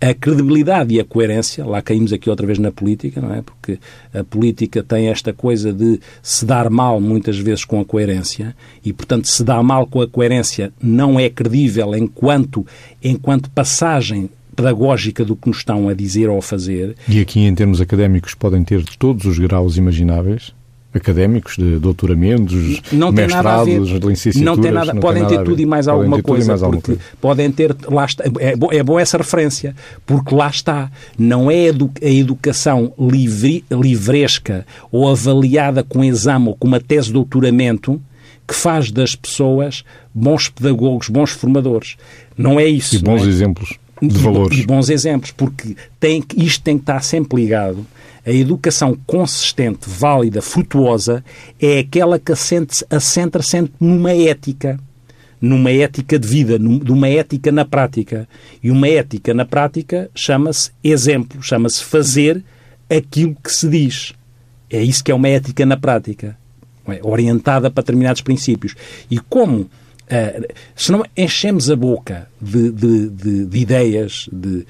a 0.00 0.12
credibilidade 0.12 0.94
e 0.94 1.00
a 1.00 1.04
coerência, 1.04 1.64
lá 1.64 1.80
caímos 1.80 2.12
aqui 2.12 2.28
outra 2.28 2.46
vez 2.46 2.58
na 2.58 2.70
política, 2.70 3.20
não 3.20 3.34
é? 3.34 3.42
Porque 3.42 3.78
a 4.12 4.22
política 4.22 4.82
tem 4.82 5.08
esta 5.08 5.32
coisa 5.32 5.72
de 5.72 6.00
se 6.22 6.44
dar 6.44 6.68
mal 6.68 7.00
muitas 7.00 7.38
vezes 7.38 7.64
com 7.64 7.80
a 7.80 7.84
coerência 7.84 8.54
e, 8.84 8.92
portanto, 8.92 9.28
se 9.28 9.42
dá 9.42 9.62
mal 9.62 9.86
com 9.86 10.00
a 10.00 10.08
coerência 10.08 10.72
não 10.82 11.18
é 11.18 11.30
credível 11.30 11.94
enquanto, 11.94 12.66
enquanto 13.02 13.50
passagem 13.50 14.28
pedagógica 14.54 15.24
do 15.24 15.34
que 15.34 15.48
nos 15.48 15.58
estão 15.58 15.88
a 15.88 15.94
dizer 15.94 16.28
ou 16.28 16.38
a 16.38 16.42
fazer. 16.42 16.94
E 17.08 17.20
aqui, 17.20 17.40
em 17.40 17.54
termos 17.54 17.80
académicos, 17.80 18.34
podem 18.34 18.62
ter 18.62 18.84
todos 18.98 19.24
os 19.24 19.38
graus 19.38 19.76
imagináveis? 19.76 20.52
Académicos, 20.94 21.56
de 21.56 21.78
doutoramentos, 21.78 22.80
não 22.92 23.10
mestrados, 23.10 23.88
de 23.88 23.98
licenciaturas. 23.98 24.44
Não 24.44 24.56
tem 24.56 24.70
nada, 24.70 24.94
não 24.94 25.00
podem 25.00 25.24
tem 25.26 25.38
ter 25.38 25.44
tudo 25.44 25.60
e 25.60 25.66
mais 25.66 25.88
alguma 25.88 26.22
coisa, 26.22 26.56
mais 26.56 26.60
porque 26.62 26.92
coisa. 26.92 27.00
podem 27.20 27.50
ter, 27.50 27.76
lá 27.90 28.04
está, 28.04 28.24
é, 28.38 28.54
é 28.76 28.82
boa 28.82 29.02
essa 29.02 29.18
referência, 29.18 29.74
porque 30.06 30.34
lá 30.34 30.48
está, 30.48 30.90
não 31.18 31.50
é 31.50 31.70
a 32.02 32.08
educação 32.08 32.92
livre, 32.98 33.64
livresca 33.70 34.64
ou 34.92 35.08
avaliada 35.08 35.82
com 35.82 36.04
exame 36.04 36.48
ou 36.48 36.54
com 36.54 36.68
uma 36.68 36.80
tese 36.80 37.08
de 37.08 37.14
doutoramento 37.14 38.00
que 38.46 38.54
faz 38.54 38.92
das 38.92 39.16
pessoas 39.16 39.84
bons 40.14 40.48
pedagogos, 40.48 41.08
bons 41.08 41.30
formadores. 41.30 41.96
Não 42.36 42.60
é 42.60 42.66
isso. 42.66 42.94
E 42.94 42.98
bons 42.98 43.22
é? 43.24 43.28
exemplos 43.28 43.78
de 44.00 44.18
valores. 44.18 44.58
E 44.58 44.66
bons 44.66 44.90
exemplos, 44.90 45.30
porque 45.32 45.76
tem, 45.98 46.22
isto 46.36 46.62
tem 46.62 46.76
que 46.76 46.82
estar 46.82 47.02
sempre 47.02 47.40
ligado 47.40 47.84
a 48.26 48.30
educação 48.30 48.96
consistente, 49.06 49.88
válida, 49.88 50.40
frutuosa, 50.40 51.24
é 51.60 51.80
aquela 51.80 52.18
que 52.18 52.32
assenta 52.32 53.42
sempre 53.42 53.72
numa 53.78 54.12
ética. 54.12 54.78
numa 55.40 55.70
ética 55.70 56.18
de 56.18 56.26
vida, 56.26 56.58
de 56.58 56.90
uma 56.90 57.06
ética 57.06 57.52
na 57.52 57.66
prática. 57.66 58.26
E 58.62 58.70
uma 58.70 58.88
ética 58.88 59.34
na 59.34 59.44
prática 59.44 60.10
chama-se 60.14 60.70
exemplo, 60.82 61.42
chama-se 61.42 61.84
fazer 61.84 62.42
aquilo 62.88 63.36
que 63.42 63.52
se 63.52 63.68
diz. 63.68 64.14
É 64.70 64.82
isso 64.82 65.04
que 65.04 65.12
é 65.12 65.14
uma 65.14 65.28
ética 65.28 65.66
na 65.66 65.76
prática, 65.76 66.36
é? 66.88 67.00
orientada 67.02 67.70
para 67.70 67.82
determinados 67.82 68.22
princípios. 68.22 68.74
E 69.10 69.18
como 69.18 69.68
Uh, 70.04 70.52
se 70.76 70.92
não 70.92 71.02
enchemos 71.16 71.70
a 71.70 71.76
boca 71.76 72.28
de, 72.40 72.70
de, 72.70 73.08
de, 73.08 73.46
de 73.46 73.58
ideias, 73.58 74.28
de, 74.30 74.66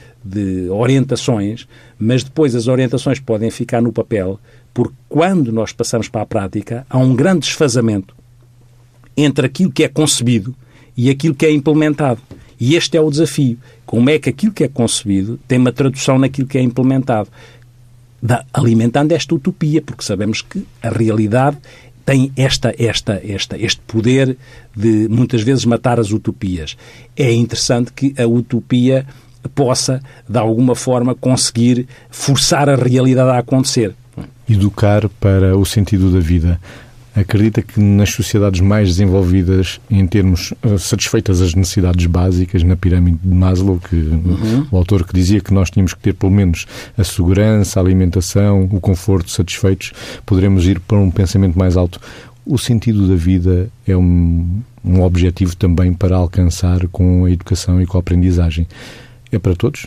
orientações, 0.71 1.67
mas 1.99 2.23
depois 2.23 2.55
as 2.55 2.69
orientações 2.69 3.19
podem 3.19 3.51
ficar 3.51 3.83
no 3.83 3.93
papel, 3.93 4.39
porque 4.73 4.95
quando 5.09 5.53
nós 5.53 5.73
passamos 5.73 6.09
para 6.09 6.23
a 6.23 6.27
prática, 6.27 6.87
há 6.89 6.99
um 6.99 7.15
grande 7.17 7.41
desfazamento 7.41 8.15
entre 9.17 9.47
aquilo 9.47 9.73
que 9.73 9.85
é 9.85 9.89
concebido 9.89 10.55
e 10.97 11.11
aquilo 11.11 11.35
que 11.35 11.47
é 11.47 11.53
implementado. 11.53 12.21
E 12.59 12.77
este 12.77 12.97
é 12.97 13.01
o 13.01 13.11
desafio. 13.11 13.59
Como 13.85 14.09
é 14.11 14.19
que 14.19 14.29
aquilo 14.29 14.53
que 14.53 14.65
é 14.65 14.69
concebido 14.69 15.39
tem 15.49 15.59
uma 15.59 15.73
tradução 15.73 16.19
naquilo 16.19 16.49
que 16.49 16.59
é 16.59 16.63
implementado? 16.63 17.29
Da, 18.23 18.45
alimentando 18.55 19.13
esta 19.13 19.35
utopia, 19.35 19.83
porque 19.83 20.03
sabemos 20.03 20.41
que 20.41 20.65
a 20.83 20.89
realidade 20.89 21.59
tem 22.05 22.33
esta, 22.37 22.75
esta, 22.79 23.21
esta, 23.25 23.59
este 23.59 23.81
poder 23.87 24.37
de 24.77 25.09
muitas 25.09 25.43
vezes 25.43 25.65
matar 25.65 25.99
as 25.99 26.11
utopias. 26.11 26.77
É 27.17 27.33
interessante 27.33 27.93
que 27.93 28.15
a 28.21 28.27
utopia 28.27 29.07
possa, 29.55 30.03
de 30.29 30.39
alguma 30.39 30.75
forma, 30.75 31.15
conseguir 31.15 31.87
forçar 32.11 32.69
a 32.69 32.77
realidade 32.77 33.31
a 33.31 33.39
acontecer. 33.39 33.95
Educar 34.49 35.09
para 35.21 35.57
o 35.57 35.65
sentido 35.65 36.11
da 36.13 36.21
vida. 36.21 36.61
Acredita 37.15 37.63
que 37.63 37.81
nas 37.81 38.11
sociedades 38.11 38.61
mais 38.61 38.89
desenvolvidas, 38.89 39.81
em 39.89 40.05
termos 40.05 40.53
uh, 40.65 40.77
satisfeitas 40.79 41.41
as 41.41 41.55
necessidades 41.55 42.07
básicas, 42.07 42.65
na 42.65 42.75
pirâmide 42.75 43.19
de 43.23 43.35
Maslow, 43.35 43.79
que 43.79 43.95
uhum. 43.95 44.67
o 44.69 44.77
autor 44.77 45.07
que 45.07 45.15
dizia 45.15 45.41
que 45.41 45.55
nós 45.55 45.71
tínhamos 45.71 45.95
que 45.95 46.01
ter 46.01 46.15
pelo 46.15 46.33
menos 46.33 46.67
a 46.99 47.05
segurança, 47.05 47.79
a 47.79 47.83
alimentação, 47.83 48.65
o 48.65 48.81
conforto 48.81 49.31
satisfeitos, 49.31 49.93
poderemos 50.27 50.67
ir 50.67 50.81
para 50.81 50.99
um 50.99 51.11
pensamento 51.11 51.57
mais 51.57 51.77
alto. 51.77 52.01
O 52.45 52.59
sentido 52.59 53.07
da 53.07 53.15
vida 53.15 53.71
é 53.87 53.97
um, 53.97 54.61
um 54.85 55.01
objetivo 55.01 55.55
também 55.55 55.95
para 55.95 56.17
alcançar 56.17 56.87
com 56.89 57.27
a 57.27 57.31
educação 57.31 57.81
e 57.81 57.87
com 57.87 57.97
a 57.97 58.01
aprendizagem. 58.01 58.67
É 59.31 59.39
para 59.39 59.55
todos? 59.55 59.87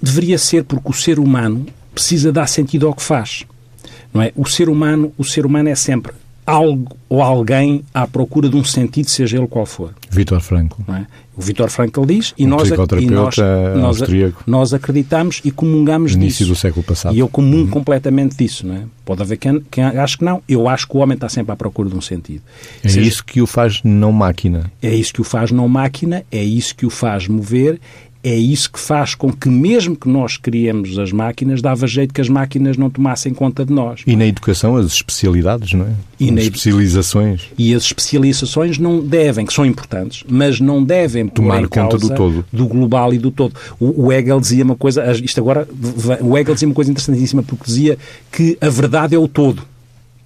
Deveria 0.00 0.38
ser 0.38 0.64
porque 0.64 0.88
o 0.88 0.92
ser 0.92 1.18
humano 1.18 1.66
precisa 1.92 2.30
dar 2.32 2.46
sentido 2.46 2.86
ao 2.86 2.94
que 2.94 3.02
faz. 3.02 3.44
Não 4.14 4.22
é? 4.22 4.32
O 4.36 4.46
ser 4.46 4.68
humano, 4.68 5.12
o 5.18 5.24
ser 5.24 5.44
humano 5.44 5.68
é 5.68 5.74
sempre 5.74 6.14
algo 6.46 6.96
ou 7.08 7.22
alguém 7.22 7.84
à 7.92 8.06
procura 8.06 8.48
de 8.48 8.56
um 8.56 8.64
sentido, 8.64 9.08
seja 9.08 9.38
ele 9.38 9.46
qual 9.46 9.64
for. 9.64 9.94
Vitor 10.10 10.40
Franco. 10.40 10.84
É? 10.88 11.06
O 11.36 11.40
Vitor 11.40 11.68
Franco 11.68 12.04
diz 12.06 12.32
e, 12.38 12.44
um 12.44 12.50
nós, 12.50 12.68
e 12.68 13.06
nós, 13.06 13.36
nós, 13.36 14.34
nós, 14.46 14.74
acreditamos 14.74 15.40
e 15.44 15.50
comungamos 15.50 16.12
Início 16.12 16.44
disso. 16.44 16.50
do 16.50 16.56
século 16.56 16.84
passado. 16.84 17.14
E 17.14 17.18
eu 17.18 17.28
comungo 17.28 17.64
uhum. 17.64 17.70
completamente 17.70 18.36
disso. 18.36 18.66
Não 18.66 18.74
é? 18.74 18.82
Pode 19.04 19.22
haver 19.22 19.36
quem, 19.38 19.60
quem 19.70 19.84
acho 19.84 20.18
que 20.18 20.24
não. 20.24 20.42
Eu 20.48 20.68
acho 20.68 20.86
que 20.86 20.96
o 20.96 21.00
homem 21.00 21.14
está 21.14 21.28
sempre 21.28 21.52
à 21.52 21.56
procura 21.56 21.88
de 21.88 21.96
um 21.96 22.00
sentido. 22.00 22.42
É 22.82 22.88
seja, 22.88 23.08
isso 23.08 23.24
que 23.24 23.40
o 23.40 23.46
faz 23.46 23.80
não 23.82 24.12
máquina. 24.12 24.70
É 24.82 24.94
isso 24.94 25.12
que 25.12 25.20
o 25.20 25.24
faz 25.24 25.50
não 25.50 25.68
máquina, 25.68 26.24
é 26.30 26.42
isso 26.42 26.74
que 26.76 26.86
o 26.86 26.90
faz 26.90 27.26
mover, 27.26 27.80
é 28.24 28.34
isso 28.34 28.72
que 28.72 28.80
faz 28.80 29.14
com 29.14 29.30
que, 29.30 29.50
mesmo 29.50 29.94
que 29.94 30.08
nós 30.08 30.38
criemos 30.38 30.98
as 30.98 31.12
máquinas, 31.12 31.60
dava 31.60 31.86
jeito 31.86 32.14
que 32.14 32.22
as 32.22 32.28
máquinas 32.28 32.78
não 32.78 32.88
tomassem 32.88 33.34
conta 33.34 33.66
de 33.66 33.72
nós. 33.72 34.00
E 34.06 34.16
na 34.16 34.24
educação, 34.26 34.76
as 34.76 34.86
especialidades, 34.86 35.74
não 35.74 35.84
é? 35.84 35.92
E 36.18 36.30
as 36.30 36.44
especializações. 36.44 37.42
E 37.58 37.74
as 37.74 37.82
especializações 37.82 38.78
não 38.78 39.00
devem, 39.00 39.44
que 39.44 39.52
são 39.52 39.66
importantes, 39.66 40.24
mas 40.26 40.58
não 40.58 40.82
devem 40.82 41.28
tomar 41.28 41.68
conta 41.68 41.98
do 41.98 42.08
todo. 42.14 42.44
Do 42.50 42.66
global 42.66 43.12
e 43.12 43.18
do 43.18 43.30
todo. 43.30 43.54
O, 43.78 44.06
o 44.06 44.12
Hegel 44.12 44.40
dizia 44.40 44.64
uma 44.64 44.76
coisa, 44.76 45.04
isto 45.12 45.38
agora, 45.38 45.68
o 46.22 46.38
Hegel 46.38 46.54
dizia 46.54 46.68
uma 46.68 46.74
coisa 46.74 46.90
interessantíssima, 46.90 47.42
porque 47.42 47.64
dizia 47.66 47.98
que 48.32 48.56
a 48.58 48.70
verdade 48.70 49.14
é 49.14 49.18
o 49.18 49.28
todo. 49.28 49.62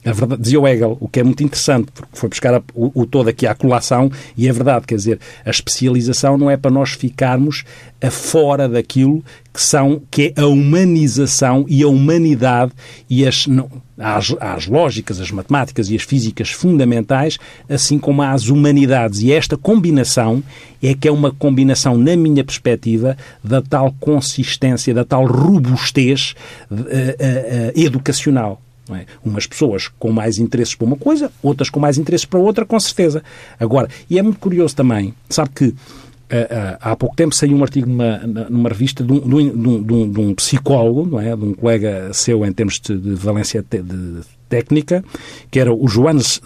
A 0.09 0.13
verdade, 0.13 0.41
dizia 0.41 0.59
o 0.59 0.67
Hegel, 0.67 0.97
o 1.01 1.07
que 1.07 1.21
é 1.21 1.23
muito 1.23 1.45
interessante, 1.45 1.93
porque 1.93 2.17
foi 2.17 2.31
buscar 2.31 2.55
a, 2.55 2.63
o, 2.75 3.03
o, 3.03 3.07
todo 3.07 3.29
aqui 3.29 3.47
à 3.47 3.55
colação, 3.55 4.11
e 4.39 4.49
é 4.49 4.53
verdade, 4.53 4.87
quer 4.87 4.95
dizer, 4.95 5.21
a 5.45 5.51
especialização 5.51 6.39
não 6.39 6.51
é 6.51 6.57
para 6.57 6.71
nós 6.71 6.93
ficarmos 6.93 7.65
a 8.01 8.11
fora 8.11 8.67
daquilo 8.67 9.23
que 9.53 9.61
são, 9.61 10.01
que 10.11 10.33
é 10.35 10.41
a 10.41 10.47
humanização 10.47 11.67
e 11.69 11.83
a 11.83 11.89
humanidade 11.89 12.73
e 13.11 13.27
as, 13.27 13.47
não, 13.47 13.69
as, 13.99 14.35
as 14.41 14.67
lógicas, 14.67 15.21
as 15.21 15.31
matemáticas 15.31 15.91
e 15.91 15.97
as 15.97 16.03
físicas 16.03 16.51
fundamentais, 16.51 17.39
assim 17.69 17.99
como 17.99 18.23
as 18.23 18.49
humanidades. 18.49 19.21
E 19.21 19.31
esta 19.31 19.59
combinação 19.59 20.43
é 20.83 20.95
que 20.95 21.07
é 21.07 21.13
uma 21.13 21.33
combinação, 21.33 21.99
na 21.99 22.17
minha 22.17 22.45
perspectiva, 22.45 23.15
da 23.45 23.61
tal 23.61 23.95
consistência, 24.01 24.95
da 24.95 25.05
tal 25.05 25.27
robustez 25.27 26.35
uh, 26.71 26.75
uh, 26.75 26.79
uh, 26.79 26.87
educacional. 27.75 28.63
É? 28.91 29.05
Umas 29.25 29.47
pessoas 29.47 29.89
com 29.99 30.11
mais 30.11 30.39
interesses 30.39 30.75
para 30.75 30.87
uma 30.87 30.97
coisa, 30.97 31.31
outras 31.43 31.69
com 31.69 31.79
mais 31.79 31.99
interesses 31.99 32.25
para 32.25 32.39
outra, 32.39 32.65
com 32.65 32.79
certeza. 32.81 33.23
Agora, 33.59 33.89
e 34.09 34.19
é 34.19 34.23
muito 34.23 34.39
curioso 34.39 34.75
também, 34.75 35.15
sabe 35.29 35.51
que 35.55 35.65
uh, 35.65 35.71
uh, 35.71 36.79
há 36.81 36.97
pouco 36.97 37.17
tempo 37.17 37.35
saiu 37.35 37.57
um 37.57 37.63
artigo 37.63 37.89
numa, 37.89 38.19
numa 38.49 38.69
revista 38.69 39.05
de 39.05 39.13
um, 39.13 39.21
de, 39.21 39.69
um, 39.69 40.13
de, 40.13 40.21
um, 40.21 40.35
psicólogo, 40.35 41.07
não 41.07 41.21
é? 41.21 41.35
de 41.37 41.45
um 41.45 41.55
colega 41.55 42.11
seu 42.13 42.45
em 42.45 42.53
termos 42.53 42.81
de, 42.81 42.97
de 42.97 43.15
valência 43.15 43.63
te, 43.63 43.83
de 43.83 44.21
técnica, 44.49 45.05
que 45.51 45.61
era 45.61 45.73
o 45.73 45.87
Johannes, 45.87 46.41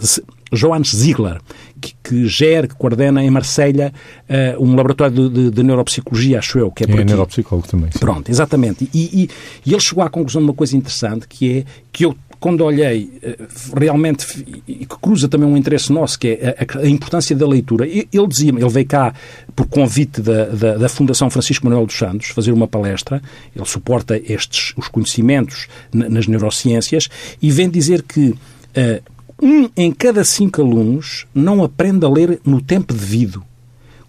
Johannes 0.53 0.95
Ziegler, 0.95 1.39
que, 1.81 1.93
que 2.03 2.27
gera, 2.27 2.67
que 2.67 2.75
coordena 2.75 3.23
em 3.23 3.29
Marselha 3.29 3.93
uh, 4.29 4.63
um 4.63 4.75
laboratório 4.75 5.29
de, 5.29 5.29
de, 5.29 5.51
de, 5.51 5.63
neuropsicologia, 5.63 6.39
acho 6.39 6.59
eu, 6.59 6.71
que 6.71 6.83
é 6.83 6.87
por 6.87 6.99
é 6.99 7.03
neuropsicólogo 7.03 7.67
também. 7.67 7.91
Sim. 7.91 7.99
Pronto, 7.99 8.29
exatamente. 8.29 8.89
E, 8.93 9.23
e, 9.23 9.29
e, 9.65 9.71
ele 9.71 9.81
chegou 9.81 10.03
à 10.03 10.09
conclusão 10.09 10.41
de 10.41 10.47
uma 10.47 10.53
coisa 10.53 10.75
interessante, 10.77 11.27
que 11.27 11.59
é 11.59 11.65
que 11.91 12.05
eu 12.05 12.15
quando 12.43 12.59
olhei 12.65 13.09
eh, 13.23 13.37
realmente, 13.73 14.45
e 14.67 14.85
que 14.85 14.97
cruza 15.01 15.29
também 15.29 15.47
um 15.47 15.55
interesse 15.55 15.93
nosso, 15.93 16.19
que 16.19 16.27
é 16.27 16.57
a, 16.59 16.79
a 16.79 16.89
importância 16.89 17.33
da 17.33 17.47
leitura, 17.47 17.87
ele 17.87 18.27
dizia-me, 18.27 18.59
ele 18.59 18.69
veio 18.69 18.85
cá 18.85 19.13
por 19.55 19.65
convite 19.65 20.21
da, 20.21 20.47
da, 20.47 20.75
da, 20.75 20.89
Fundação 20.89 21.29
Francisco 21.29 21.65
Manuel 21.65 21.85
dos 21.85 21.95
Santos 21.95 22.27
fazer 22.31 22.51
uma 22.51 22.67
palestra, 22.67 23.21
ele 23.55 23.65
suporta 23.65 24.17
estes, 24.17 24.73
os 24.75 24.89
conhecimentos 24.89 25.69
nas 25.93 26.27
neurociências, 26.27 27.07
e 27.41 27.49
vem 27.49 27.69
dizer 27.69 28.01
que 28.03 28.31
uh, 28.31 29.12
um 29.41 29.69
em 29.75 29.91
cada 29.91 30.23
cinco 30.23 30.61
alunos 30.61 31.25
não 31.33 31.63
aprende 31.63 32.05
a 32.05 32.09
ler 32.09 32.39
no 32.45 32.61
tempo 32.61 32.93
devido. 32.93 33.43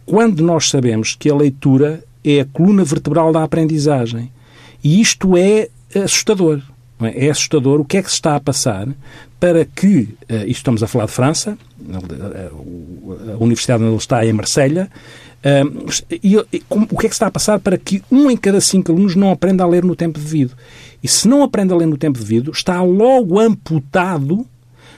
Quando 0.06 0.42
nós 0.42 0.68
sabemos 0.68 1.14
que 1.14 1.30
a 1.30 1.34
leitura 1.34 2.04
é 2.24 2.40
a 2.40 2.44
coluna 2.46 2.82
vertebral 2.82 3.32
da 3.32 3.44
aprendizagem. 3.44 4.32
E 4.82 5.00
isto 5.00 5.36
é 5.36 5.68
assustador. 5.94 6.60
É? 7.00 7.26
é 7.26 7.30
assustador 7.30 7.80
o 7.80 7.84
que 7.84 7.98
é 7.98 8.02
que 8.02 8.08
se 8.08 8.14
está 8.14 8.34
a 8.36 8.40
passar 8.40 8.88
para 9.38 9.64
que, 9.64 10.08
uh, 10.30 10.46
isto 10.46 10.58
estamos 10.58 10.82
a 10.82 10.86
falar 10.86 11.06
de 11.06 11.12
França, 11.12 11.58
a 11.90 13.42
Universidade 13.42 13.82
onde 13.82 13.92
ele 13.92 13.98
está 13.98 14.24
é 14.24 14.28
em 14.30 14.32
Marselha, 14.32 14.90
uh, 15.44 16.16
e, 16.22 16.36
o 16.38 16.98
que 16.98 17.06
é 17.06 17.08
que 17.08 17.14
se 17.14 17.16
está 17.16 17.26
a 17.26 17.30
passar 17.30 17.58
para 17.58 17.76
que 17.76 18.02
um 18.10 18.30
em 18.30 18.36
cada 18.36 18.60
cinco 18.60 18.90
alunos 18.90 19.14
não 19.14 19.30
aprenda 19.30 19.62
a 19.62 19.66
ler 19.66 19.84
no 19.84 19.94
tempo 19.94 20.18
devido? 20.18 20.54
E 21.02 21.08
se 21.08 21.28
não 21.28 21.42
aprende 21.42 21.74
a 21.74 21.76
ler 21.76 21.86
no 21.86 21.98
tempo 21.98 22.18
devido, 22.18 22.50
está 22.50 22.80
logo 22.82 23.38
amputado 23.38 24.46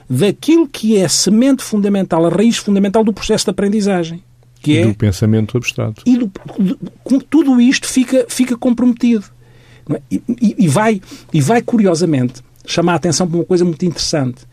daquilo 0.08 0.68
que 0.68 0.96
é 0.96 1.04
a 1.04 1.08
semente 1.08 1.62
fundamental, 1.62 2.24
a 2.26 2.28
raiz 2.28 2.56
fundamental 2.56 3.02
do 3.02 3.12
processo 3.12 3.44
de 3.46 3.50
aprendizagem. 3.50 4.22
Que 4.60 4.72
e 4.72 4.78
é, 4.78 4.86
do 4.86 4.94
pensamento 4.94 5.56
abstrato. 5.56 6.02
E 6.06 6.16
do, 6.16 6.30
do, 6.58 7.22
tudo 7.28 7.60
isto 7.60 7.86
fica, 7.86 8.26
fica 8.28 8.56
comprometido. 8.56 9.24
É? 9.90 10.00
E, 10.10 10.22
e, 10.58 10.68
vai, 10.68 11.00
e 11.32 11.40
vai, 11.40 11.62
curiosamente, 11.62 12.42
chamar 12.66 12.94
a 12.94 12.96
atenção 12.96 13.28
para 13.28 13.36
uma 13.36 13.44
coisa 13.44 13.64
muito 13.64 13.84
interessante, 13.84 14.46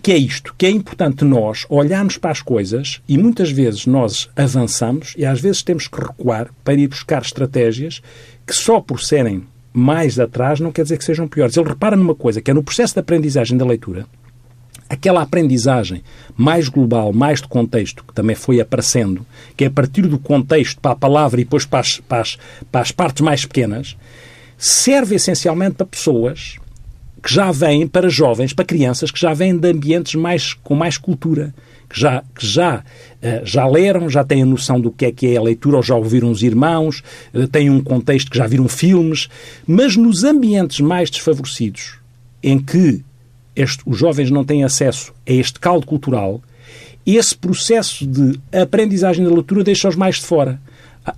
que 0.00 0.12
é 0.12 0.16
isto, 0.18 0.54
que 0.56 0.66
é 0.66 0.70
importante 0.70 1.24
nós 1.24 1.64
olharmos 1.68 2.18
para 2.18 2.30
as 2.30 2.42
coisas 2.42 3.00
e 3.08 3.16
muitas 3.16 3.50
vezes 3.50 3.86
nós 3.86 4.28
avançamos 4.36 5.14
e 5.16 5.24
às 5.24 5.40
vezes 5.40 5.62
temos 5.62 5.88
que 5.88 5.98
recuar 5.98 6.50
para 6.62 6.74
ir 6.74 6.88
buscar 6.88 7.22
estratégias 7.22 8.02
que 8.46 8.54
só 8.54 8.80
por 8.80 9.00
serem 9.00 9.44
mais 9.72 10.20
atrás 10.20 10.60
não 10.60 10.70
quer 10.70 10.82
dizer 10.82 10.98
que 10.98 11.04
sejam 11.04 11.26
piores. 11.26 11.56
Ele 11.56 11.68
repara 11.68 11.96
numa 11.96 12.14
coisa, 12.14 12.40
que 12.40 12.50
é 12.50 12.54
no 12.54 12.62
processo 12.62 12.94
de 12.94 13.00
aprendizagem 13.00 13.56
da 13.56 13.64
leitura, 13.64 14.06
aquela 14.88 15.22
aprendizagem 15.22 16.02
mais 16.36 16.68
global, 16.68 17.12
mais 17.12 17.40
de 17.40 17.48
contexto, 17.48 18.04
que 18.04 18.14
também 18.14 18.36
foi 18.36 18.60
aparecendo, 18.60 19.24
que 19.56 19.64
é 19.64 19.66
a 19.68 19.70
partir 19.70 20.02
do 20.02 20.18
contexto 20.18 20.80
para 20.80 20.92
a 20.92 20.96
palavra 20.96 21.40
e 21.40 21.44
depois 21.44 21.64
para 21.64 21.80
as, 21.80 22.00
para 22.00 22.20
as, 22.20 22.38
para 22.70 22.80
as 22.80 22.92
partes 22.92 23.22
mais 23.22 23.44
pequenas, 23.44 23.96
serve 24.56 25.14
essencialmente 25.14 25.76
para 25.76 25.86
pessoas 25.86 26.56
que 27.22 27.32
já 27.32 27.50
vêm, 27.50 27.86
para 27.86 28.08
jovens, 28.10 28.52
para 28.52 28.66
crianças 28.66 29.10
que 29.10 29.18
já 29.18 29.32
vêm 29.32 29.56
de 29.56 29.70
ambientes 29.70 30.14
mais, 30.14 30.52
com 30.52 30.74
mais 30.74 30.98
cultura, 30.98 31.54
que 31.88 31.98
já, 31.98 32.22
que 32.34 32.46
já, 32.46 32.84
eh, 33.22 33.40
já 33.44 33.66
leram, 33.66 34.10
já 34.10 34.22
têm 34.22 34.42
a 34.42 34.46
noção 34.46 34.78
do 34.78 34.90
que 34.90 35.06
é 35.06 35.12
que 35.12 35.28
é 35.28 35.36
a 35.38 35.42
leitura, 35.42 35.78
ou 35.78 35.82
já 35.82 35.94
ouviram 35.94 36.30
os 36.30 36.42
irmãos, 36.42 37.02
eh, 37.32 37.46
têm 37.46 37.70
um 37.70 37.82
contexto 37.82 38.30
que 38.30 38.36
já 38.36 38.46
viram 38.46 38.68
filmes, 38.68 39.28
mas 39.66 39.96
nos 39.96 40.22
ambientes 40.22 40.80
mais 40.80 41.10
desfavorecidos, 41.10 41.94
em 42.42 42.58
que 42.58 43.02
este, 43.56 43.82
os 43.86 43.98
jovens 43.98 44.30
não 44.30 44.44
têm 44.44 44.64
acesso 44.64 45.12
a 45.28 45.32
este 45.32 45.60
caldo 45.60 45.86
cultural, 45.86 46.40
esse 47.06 47.36
processo 47.36 48.06
de 48.06 48.40
aprendizagem 48.52 49.24
da 49.24 49.30
leitura 49.30 49.62
deixa-os 49.62 49.96
mais 49.96 50.16
de 50.16 50.22
fora. 50.22 50.60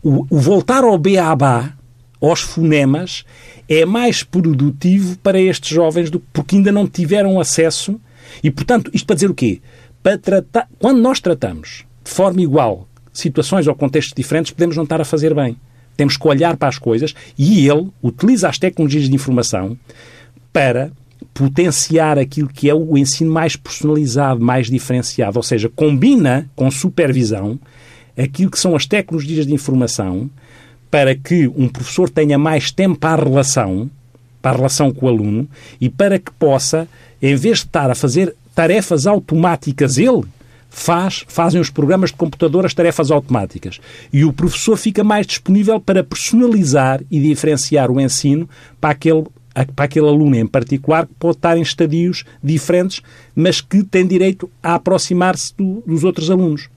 O, 0.03 0.27
o 0.29 0.39
voltar 0.39 0.83
ao 0.83 0.99
beabá, 0.99 1.75
aos 2.21 2.41
fonemas, 2.41 3.25
é 3.69 3.85
mais 3.85 4.23
produtivo 4.23 5.17
para 5.19 5.41
estes 5.41 5.71
jovens 5.71 6.11
do, 6.11 6.19
porque 6.19 6.57
ainda 6.57 6.73
não 6.73 6.89
tiveram 6.89 7.39
acesso. 7.39 8.01
E, 8.43 8.51
portanto, 8.51 8.91
isto 8.93 9.07
para 9.07 9.15
dizer 9.15 9.31
o 9.31 9.35
quê? 9.35 9.61
Para 10.03 10.19
tratar, 10.19 10.69
quando 10.79 11.01
nós 11.01 11.21
tratamos 11.21 11.85
de 12.03 12.11
forma 12.11 12.41
igual 12.43 12.89
situações 13.13 13.67
ou 13.67 13.75
contextos 13.75 14.15
diferentes, 14.15 14.53
podemos 14.53 14.77
não 14.77 14.85
estar 14.85 15.01
a 15.01 15.05
fazer 15.05 15.35
bem. 15.35 15.57
Temos 15.97 16.17
que 16.17 16.29
olhar 16.29 16.57
para 16.57 16.69
as 16.69 16.79
coisas 16.79 17.15
e 17.39 17.67
ele 17.69 17.89
utiliza 18.03 18.49
as 18.49 18.59
tecnologias 18.59 19.09
de 19.09 19.15
informação 19.15 19.79
para 20.53 20.91
potenciar 21.37 22.19
aquilo 22.19 22.49
que 22.49 22.71
é 22.71 22.75
o 22.75 22.97
ensino 22.97 23.31
mais 23.31 23.57
personalizado, 23.57 24.41
mais 24.41 24.69
diferenciado, 24.69 25.39
ou 25.39 25.43
seja, 25.43 25.69
combina 25.69 26.49
com 26.57 26.71
supervisão 26.71 27.59
aquilo 28.17 28.51
que 28.51 28.59
são 28.59 28.75
as 28.75 28.87
tecnologias 28.87 29.47
de 29.47 29.53
informação 29.53 30.31
para 30.91 31.15
que 31.15 31.47
um 31.49 31.69
professor 31.69 32.09
tenha 32.09 32.39
mais 32.39 32.71
tempo 32.71 33.07
a 33.07 33.15
relação, 33.15 33.91
para 34.41 34.53
a 34.53 34.57
relação 34.57 34.91
com 34.91 35.05
o 35.05 35.09
aluno 35.11 35.47
e 35.79 35.91
para 35.91 36.19
que 36.19 36.31
possa, 36.33 36.89
em 37.21 37.37
vez 37.37 37.59
de 37.59 37.67
estar 37.67 37.91
a 37.91 37.95
fazer 37.95 38.35
tarefas 38.55 39.07
automáticas 39.07 39.99
ele, 39.99 40.23
faz, 40.71 41.23
fazem 41.29 41.61
os 41.61 41.69
programas 41.69 42.11
de 42.11 42.17
computador 42.17 42.65
as 42.65 42.73
tarefas 42.73 43.11
automáticas. 43.11 43.79
E 44.11 44.25
o 44.25 44.33
professor 44.33 44.79
fica 44.79 45.05
mais 45.05 45.27
disponível 45.27 45.79
para 45.79 46.03
personalizar 46.03 47.03
e 47.11 47.21
diferenciar 47.21 47.91
o 47.91 48.01
ensino 48.01 48.49
para 48.81 48.91
aquele 48.91 49.25
para 49.65 49.85
aquele 49.87 50.07
aluno 50.07 50.37
em 50.37 50.47
particular 50.47 51.07
que 51.07 51.15
pode 51.19 51.37
estar 51.37 51.57
em 51.57 51.63
estadios 51.63 52.25
diferentes, 52.43 53.01
mas 53.35 53.61
que 53.61 53.83
tem 53.83 54.07
direito 54.07 54.51
a 54.63 54.75
aproximar-se 54.75 55.55
do, 55.57 55.83
dos 55.87 56.05
outros 56.05 56.31
alunos. 56.31 56.69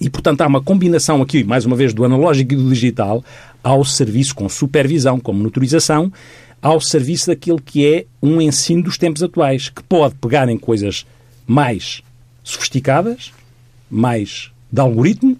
E, 0.00 0.10
portanto, 0.10 0.40
há 0.40 0.46
uma 0.46 0.62
combinação 0.62 1.22
aqui, 1.22 1.44
mais 1.44 1.64
uma 1.64 1.76
vez, 1.76 1.94
do 1.94 2.04
analógico 2.04 2.52
e 2.52 2.56
do 2.56 2.68
digital 2.68 3.24
ao 3.62 3.84
serviço 3.84 4.34
com 4.34 4.48
supervisão, 4.48 5.20
com 5.20 5.32
monitorização, 5.32 6.12
ao 6.60 6.80
serviço 6.80 7.28
daquilo 7.28 7.60
que 7.60 7.86
é 7.86 8.04
um 8.22 8.40
ensino 8.40 8.82
dos 8.82 8.98
tempos 8.98 9.22
atuais, 9.22 9.68
que 9.68 9.82
pode 9.82 10.14
pegar 10.16 10.48
em 10.48 10.58
coisas 10.58 11.06
mais 11.46 12.02
sofisticadas, 12.42 13.32
mais 13.90 14.50
de 14.70 14.80
algoritmo, 14.80 15.36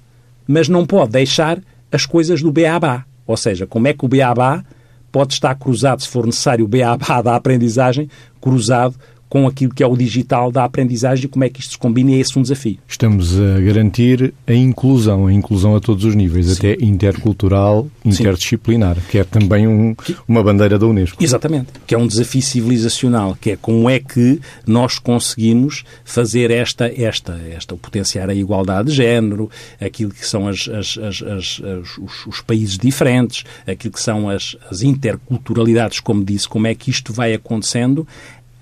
mas 0.46 0.68
não 0.68 0.86
pode 0.86 1.12
deixar 1.12 1.60
as 1.90 2.06
coisas 2.06 2.40
do 2.42 2.52
beabá. 2.52 3.04
Ou 3.26 3.36
seja, 3.36 3.66
como 3.66 3.88
é 3.88 3.92
que 3.92 4.04
o 4.04 4.08
beabá 4.08 4.64
pode 5.12 5.34
estar 5.34 5.54
cruzado, 5.54 6.02
se 6.02 6.08
for 6.08 6.26
necessário, 6.26 6.64
o 6.64 6.68
beabá 6.68 7.20
da 7.20 7.36
aprendizagem, 7.36 8.08
cruzado 8.40 8.96
com 9.32 9.46
aquilo 9.46 9.72
que 9.72 9.82
é 9.82 9.86
o 9.86 9.96
digital 9.96 10.52
da 10.52 10.62
aprendizagem 10.62 11.24
e 11.24 11.28
como 11.28 11.42
é 11.42 11.48
que 11.48 11.58
isto 11.58 11.70
se 11.70 11.78
combina 11.78 12.10
e 12.10 12.16
é 12.16 12.18
esse 12.18 12.38
um 12.38 12.42
desafio. 12.42 12.76
Estamos 12.86 13.40
a 13.40 13.60
garantir 13.60 14.34
a 14.46 14.52
inclusão, 14.52 15.26
a 15.26 15.32
inclusão 15.32 15.74
a 15.74 15.80
todos 15.80 16.04
os 16.04 16.14
níveis, 16.14 16.48
Sim. 16.48 16.52
até 16.58 16.84
intercultural, 16.84 17.88
interdisciplinar, 18.04 18.96
Sim. 18.96 19.02
que 19.10 19.16
é 19.16 19.24
também 19.24 19.66
um, 19.66 19.96
uma 20.28 20.42
bandeira 20.42 20.78
da 20.78 20.86
Unesco. 20.86 21.24
Exatamente, 21.24 21.68
que 21.86 21.94
é 21.94 21.98
um 21.98 22.06
desafio 22.06 22.42
civilizacional, 22.42 23.34
que 23.40 23.52
é 23.52 23.56
como 23.56 23.88
é 23.88 23.98
que 23.98 24.38
nós 24.66 24.98
conseguimos 24.98 25.82
fazer 26.04 26.50
esta, 26.50 26.92
esta, 26.94 27.40
esta 27.50 27.74
potenciar 27.74 28.28
a 28.28 28.34
igualdade 28.34 28.90
de 28.90 28.96
género, 28.96 29.48
aquilo 29.80 30.10
que 30.10 30.26
são 30.26 30.46
as, 30.46 30.68
as, 30.68 30.98
as, 30.98 31.58
os, 31.58 32.26
os, 32.26 32.40
países 32.42 32.76
diferentes, 32.76 33.44
aquilo 33.66 33.94
que 33.94 34.02
são 34.02 34.28
as, 34.28 34.58
as 34.70 34.82
interculturalidades, 34.82 36.00
como 36.00 36.22
disse, 36.22 36.46
como 36.46 36.66
é 36.66 36.74
que 36.74 36.90
isto 36.90 37.14
vai 37.14 37.32
acontecendo 37.32 38.06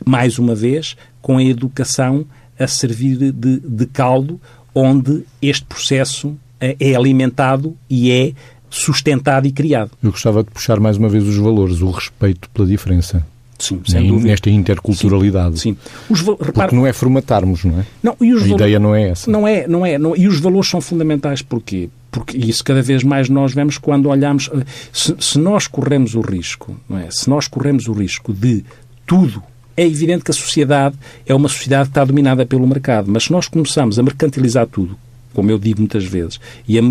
mais 0.05 0.39
uma 0.39 0.55
vez, 0.55 0.97
com 1.21 1.39
a 1.39 1.45
educação 1.45 2.25
a 2.59 2.67
servir 2.67 3.33
de, 3.33 3.61
de 3.61 3.87
caldo, 3.87 4.41
onde 4.75 5.25
este 5.41 5.65
processo 5.65 6.37
é, 6.61 6.77
é 6.79 6.95
alimentado 6.95 7.77
e 7.89 8.11
é 8.11 8.33
sustentado 8.69 9.47
e 9.47 9.53
criado. 9.53 9.91
Eu 10.03 10.11
gostava 10.11 10.45
de 10.45 10.51
puxar 10.51 10.79
mais 10.79 10.97
uma 10.97 11.09
vez 11.09 11.27
os 11.27 11.37
valores, 11.37 11.81
o 11.81 11.91
respeito 11.91 12.49
pela 12.51 12.69
diferença. 12.69 13.27
Sim, 13.59 13.81
sem 13.87 14.07
dúvida. 14.07 14.31
Nesta 14.31 14.49
interculturalidade. 14.49 15.59
Sim. 15.59 15.77
sim. 15.83 15.91
Os, 16.09 16.23
Porque 16.23 16.75
não 16.75 16.87
é 16.87 16.93
formatarmos, 16.93 17.65
não 17.65 17.81
é? 17.81 17.87
Não, 18.03 18.17
e 18.21 18.33
os 18.33 18.43
a 18.43 18.49
ideia 18.49 18.79
não 18.79 18.95
é 18.95 19.11
essa. 19.11 19.31
Não 19.31 19.47
é, 19.47 19.69
não 19.69 19.85
é. 19.85 19.99
Não, 19.99 20.17
e 20.17 20.27
os 20.27 20.41
valores 20.41 20.71
são 20.71 20.81
fundamentais 20.81 21.43
porquê? 21.43 21.91
Porque 22.11 22.39
isso 22.39 22.65
cada 22.65 22.81
vez 22.81 23.05
mais 23.05 23.29
nós 23.29 23.53
vemos 23.53 23.77
quando 23.77 24.09
olhamos. 24.09 24.51
Se, 24.93 25.15
se 25.21 25.39
nós 25.39 25.67
corremos 25.67 26.15
o 26.15 26.21
risco, 26.21 26.75
não 26.89 26.99
é? 26.99 27.09
Se 27.11 27.29
nós 27.29 27.47
corremos 27.47 27.87
o 27.87 27.93
risco 27.93 28.33
de 28.33 28.65
tudo 29.07 29.43
é 29.77 29.87
evidente 29.87 30.25
que 30.25 30.31
a 30.31 30.35
sociedade 30.35 30.97
é 31.27 31.35
uma 31.35 31.49
sociedade 31.49 31.85
que 31.85 31.91
está 31.91 32.05
dominada 32.05 32.45
pelo 32.45 32.67
mercado, 32.67 33.11
mas 33.11 33.25
se 33.25 33.33
nós 33.33 33.49
começamos 33.49 33.99
a 33.99 34.03
mercantilizar 34.03 34.67
tudo, 34.67 34.97
como 35.33 35.51
eu 35.51 35.59
digo 35.59 35.81
muitas 35.81 36.05
vezes, 36.05 36.41
e 36.67 36.79
a, 36.79 36.83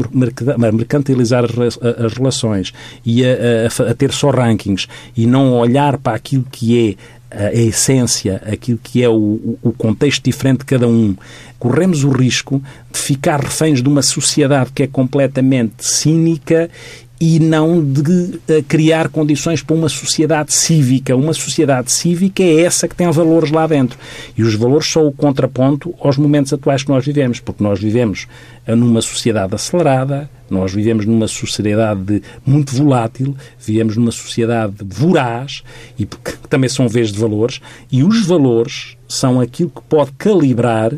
mercantilizar 0.72 1.44
as 1.44 2.13
relações 2.13 2.74
e 3.06 3.24
a, 3.26 3.28
a, 3.28 3.92
a, 3.92 3.94
ter 3.94 4.12
só 4.12 4.30
rankings 4.30 4.88
e 5.15 5.26
não 5.26 5.54
olhar 5.54 5.98
para 5.98 6.15
aquilo 6.15 6.46
que 6.52 6.89
é 6.89 7.20
a 7.32 7.54
essência, 7.54 8.42
aquilo 8.52 8.80
que 8.82 9.04
é 9.04 9.10
o, 9.10 9.58
o 9.62 9.72
contexto 9.72 10.24
diferente 10.24 10.60
de 10.60 10.65
cada 10.65 10.88
um, 10.88 11.15
corremos 11.60 12.04
o 12.04 12.10
risco 12.10 12.62
de 12.92 12.98
ficar 12.98 13.39
reféns 13.39 13.84
de 13.84 13.88
uma 13.88 14.02
sociedade 14.02 14.72
que 14.74 14.84
é 14.84 14.88
completamente 14.88 15.86
cínica 15.86 16.70
e 17.19 17.38
não 17.38 17.84
de 17.84 18.01
uh, 18.01 18.63
criar 18.65 19.10
condições 19.10 19.62
para 19.62 19.75
uma 19.75 19.89
sociedade 19.89 20.53
cívica. 20.53 21.15
Uma 21.15 21.34
sociedade 21.34 21.91
cívica 21.91 22.41
é 22.41 22.62
essa 22.62 22.88
que 22.88 22.95
tem 22.95 23.12
valores 23.12 23.51
lá 23.51 23.67
dentro. 23.67 23.99
E 24.38 24.41
os 24.41 24.55
valores 24.55 24.88
são 24.89 25.05
o 25.05 25.12
contraponto 25.12 25.93
aos 25.99 26.17
momentos 26.17 26.53
atuais 26.53 26.82
que 26.82 26.89
nós 26.89 27.05
vivemos, 27.05 27.41
porque 27.41 27.62
nós 27.62 27.79
vivemos 27.79 28.25
eh, 28.65 28.73
numa 28.73 29.01
sociedade 29.01 29.53
acelerada, 29.53 30.29
nós 30.49 30.73
vivemos 30.73 31.05
numa 31.05 31.27
sociedade 31.27 32.23
muito 32.45 32.73
volátil, 32.73 33.36
vivemos 33.60 33.97
numa 33.97 34.12
sociedade 34.12 34.75
voraz, 34.86 35.62
e 35.97 36.05
também 36.47 36.69
são 36.69 36.88
vez 36.88 37.12
de 37.12 37.19
valores, 37.19 37.60
e 37.91 38.01
os 38.01 38.25
valores 38.25 38.95
são 39.10 39.41
aquilo 39.41 39.69
que 39.69 39.82
pode 39.82 40.13
calibrar 40.13 40.93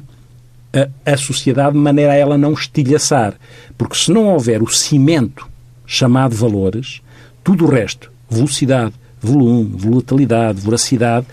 a, 0.71 1.12
a 1.13 1.17
sociedade 1.17 1.73
de 1.73 1.79
maneira 1.79 2.13
a 2.13 2.15
ela 2.15 2.38
não 2.38 2.53
estilhaçar. 2.53 3.34
Porque 3.75 3.95
se 3.95 4.12
não 4.12 4.27
houver 4.27 4.62
o 4.62 4.67
cimento 4.67 5.51
chamado 5.91 6.34
valores, 6.34 7.01
tudo 7.43 7.65
o 7.65 7.69
resto, 7.69 8.10
velocidade, 8.30 8.93
volume, 9.21 9.75
volatilidade, 9.75 10.62
voracidade 10.62 11.27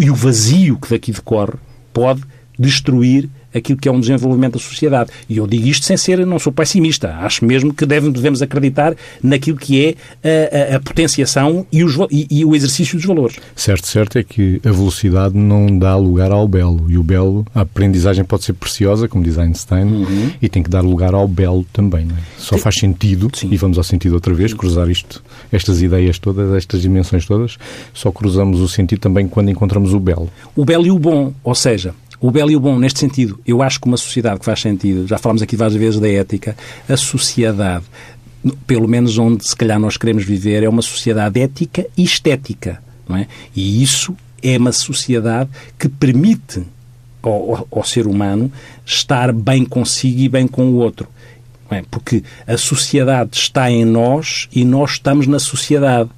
e 0.00 0.10
o 0.10 0.14
vazio 0.14 0.76
que 0.76 0.90
daqui 0.90 1.12
decorre 1.12 1.54
pode 1.92 2.22
destruir 2.58 3.28
aquilo 3.54 3.78
que 3.78 3.88
é 3.88 3.92
um 3.92 4.00
desenvolvimento 4.00 4.54
da 4.54 4.58
sociedade. 4.58 5.10
E 5.28 5.36
eu 5.36 5.46
digo 5.46 5.66
isto 5.66 5.84
sem 5.84 5.96
ser, 5.96 6.24
não 6.26 6.38
sou 6.38 6.52
pessimista. 6.52 7.16
Acho 7.16 7.44
mesmo 7.44 7.72
que 7.72 7.84
deve, 7.84 8.10
devemos 8.10 8.42
acreditar 8.42 8.94
naquilo 9.22 9.56
que 9.56 9.96
é 10.22 10.70
a, 10.70 10.74
a, 10.74 10.76
a 10.76 10.80
potenciação 10.80 11.66
e, 11.70 11.84
os, 11.84 11.96
e, 12.10 12.26
e, 12.30 12.44
o 12.44 12.54
exercício 12.54 12.96
dos 12.96 13.04
valores. 13.04 13.36
Certo, 13.54 13.86
certo 13.86 14.18
é 14.18 14.22
que 14.22 14.60
a 14.64 14.70
velocidade 14.70 15.36
não 15.36 15.78
dá 15.78 15.96
lugar 15.96 16.32
ao 16.32 16.46
belo. 16.48 16.90
E 16.90 16.96
o 16.96 17.02
belo, 17.02 17.46
a 17.54 17.60
aprendizagem 17.62 18.24
pode 18.24 18.44
ser 18.44 18.54
preciosa, 18.54 19.08
como 19.08 19.22
diz 19.22 19.38
Einstein, 19.38 19.84
uhum. 19.84 20.30
e 20.40 20.48
tem 20.48 20.62
que 20.62 20.70
dar 20.70 20.80
lugar 20.80 21.14
ao 21.14 21.28
belo 21.28 21.64
também. 21.72 22.06
É? 22.06 22.22
Só 22.38 22.56
Sim. 22.56 22.62
faz 22.62 22.76
sentido, 22.76 23.30
Sim. 23.34 23.48
e 23.50 23.56
vamos 23.56 23.78
ao 23.78 23.84
sentido 23.84 24.14
outra 24.14 24.32
vez, 24.34 24.54
cruzar 24.54 24.88
isto, 24.88 25.22
estas 25.50 25.82
ideias 25.82 26.18
todas, 26.18 26.54
estas 26.54 26.82
dimensões 26.82 27.26
todas, 27.26 27.58
só 27.92 28.10
cruzamos 28.10 28.60
o 28.60 28.68
sentido 28.68 29.00
também 29.00 29.28
quando 29.28 29.50
encontramos 29.50 29.92
o 29.92 30.00
belo. 30.00 30.30
O 30.56 30.64
belo 30.64 30.86
e 30.86 30.90
o 30.90 30.98
bom, 30.98 31.32
ou 31.44 31.54
seja, 31.54 31.94
o 32.22 32.30
belo 32.30 32.52
e 32.52 32.56
o 32.56 32.60
bom, 32.60 32.78
neste 32.78 33.00
sentido, 33.00 33.40
eu 33.44 33.60
acho 33.60 33.80
que 33.80 33.88
uma 33.88 33.96
sociedade 33.96 34.38
que 34.38 34.46
faz 34.46 34.60
sentido, 34.60 35.08
já 35.08 35.18
falamos 35.18 35.42
aqui 35.42 35.56
várias 35.56 35.76
vezes 35.76 35.98
da 35.98 36.08
ética, 36.08 36.56
a 36.88 36.96
sociedade, 36.96 37.84
pelo 38.64 38.86
menos 38.86 39.18
onde 39.18 39.44
se 39.44 39.56
calhar 39.56 39.78
nós 39.78 39.96
queremos 39.96 40.24
viver, 40.24 40.62
é 40.62 40.68
uma 40.68 40.82
sociedade 40.82 41.40
ética 41.40 41.84
e 41.96 42.04
estética. 42.04 42.80
Não 43.08 43.16
é? 43.16 43.26
E 43.56 43.82
isso 43.82 44.16
é 44.40 44.56
uma 44.56 44.70
sociedade 44.70 45.50
que 45.76 45.88
permite 45.88 46.62
ao, 47.20 47.66
ao 47.68 47.84
ser 47.84 48.06
humano 48.06 48.52
estar 48.86 49.32
bem 49.32 49.64
consigo 49.64 50.20
e 50.20 50.28
bem 50.28 50.46
com 50.46 50.66
o 50.66 50.76
outro. 50.76 51.08
É? 51.68 51.82
Porque 51.90 52.22
a 52.46 52.56
sociedade 52.56 53.36
está 53.36 53.68
em 53.68 53.84
nós 53.84 54.48
e 54.52 54.64
nós 54.64 54.92
estamos 54.92 55.26
na 55.26 55.40
sociedade. 55.40 56.08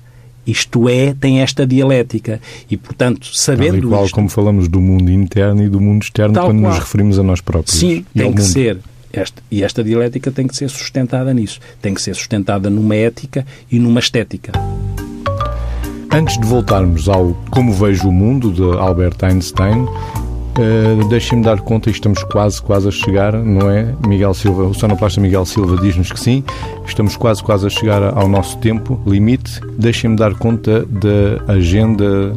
Isto 0.47 0.89
é, 0.89 1.15
tem 1.19 1.41
esta 1.41 1.67
dialética. 1.67 2.41
E, 2.71 2.77
portanto, 2.77 3.29
sabendo 3.33 3.81
Tal 3.81 3.91
qual 3.91 4.05
isto, 4.05 4.15
como 4.15 4.29
falamos 4.29 4.69
do 4.69 4.81
mundo 4.81 5.11
interno 5.11 5.63
e 5.63 5.69
do 5.69 5.81
mundo 5.81 6.03
externo 6.03 6.35
quando 6.35 6.61
qual. 6.61 6.73
nos 6.73 6.79
referimos 6.79 7.19
a 7.19 7.23
nós 7.23 7.41
próprios. 7.41 7.79
Sim, 7.79 8.05
tem 8.15 8.33
que 8.33 8.41
mundo. 8.41 8.43
ser. 8.43 8.79
Esta, 9.13 9.43
e 9.49 9.63
esta 9.63 9.85
dialética 9.85 10.31
tem 10.33 10.47
que 10.47 10.57
ser 10.57 10.69
sustentada 10.69 11.33
nisso. 11.33 11.61
Tem 11.81 11.95
que 11.95 12.03
ser 12.03 12.15
sustentada 12.15 12.69
numa 12.69 12.97
ética 12.97 13.47
e 13.71 13.79
numa 13.79 14.01
estética. 14.01 14.53
Antes 16.11 16.39
de 16.39 16.47
voltarmos 16.47 17.09
ao 17.09 17.35
Como 17.51 17.73
Vejo 17.73 18.09
o 18.09 18.13
Mundo, 18.13 18.53
de 18.53 18.63
Albert 18.63 19.17
Einstein, 19.23 19.87
Uh, 20.57 21.09
Deixem-me 21.09 21.43
dar 21.43 21.61
conta, 21.61 21.91
estamos 21.91 22.23
quase, 22.25 22.63
quase 22.63 22.87
a 22.87 22.91
chegar, 22.91 23.33
não 23.33 23.69
é? 23.69 23.93
Miguel 24.07 24.33
Silva, 24.35 24.63
o 24.65 24.75
sonoplasta 24.75 25.21
Miguel 25.21 25.45
Silva 25.45 25.77
diz-nos 25.83 26.13
que 26.13 26.21
sim, 26.21 26.45
estamos 26.87 27.17
quase, 27.17 27.43
quase 27.43 27.67
a 27.67 27.71
chegar 27.71 28.03
ao 28.17 28.29
nosso 28.29 28.57
tempo 28.59 29.01
limite. 29.05 29.61
Deixem-me 29.77 30.17
dar 30.17 30.35
conta 30.35 30.87
da 30.87 31.53
agenda 31.53 32.33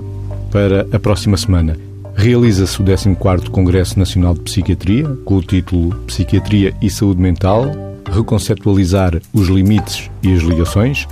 para 0.52 0.88
a 0.92 1.00
próxima 1.00 1.38
semana. 1.38 1.78
Realiza-se 2.16 2.82
o 2.82 2.84
14º 2.84 3.50
Congresso 3.50 4.00
Nacional 4.00 4.34
de 4.34 4.40
Psiquiatria, 4.40 5.06
com 5.24 5.36
o 5.36 5.42
título 5.44 5.94
Psiquiatria 6.08 6.74
e 6.82 6.90
Saúde 6.90 7.22
Mental, 7.22 7.70
reconceptualizar 8.12 9.22
os 9.32 9.48
limites 9.48 10.10
e 10.24 10.34
as 10.34 10.42
ligações, 10.42 11.08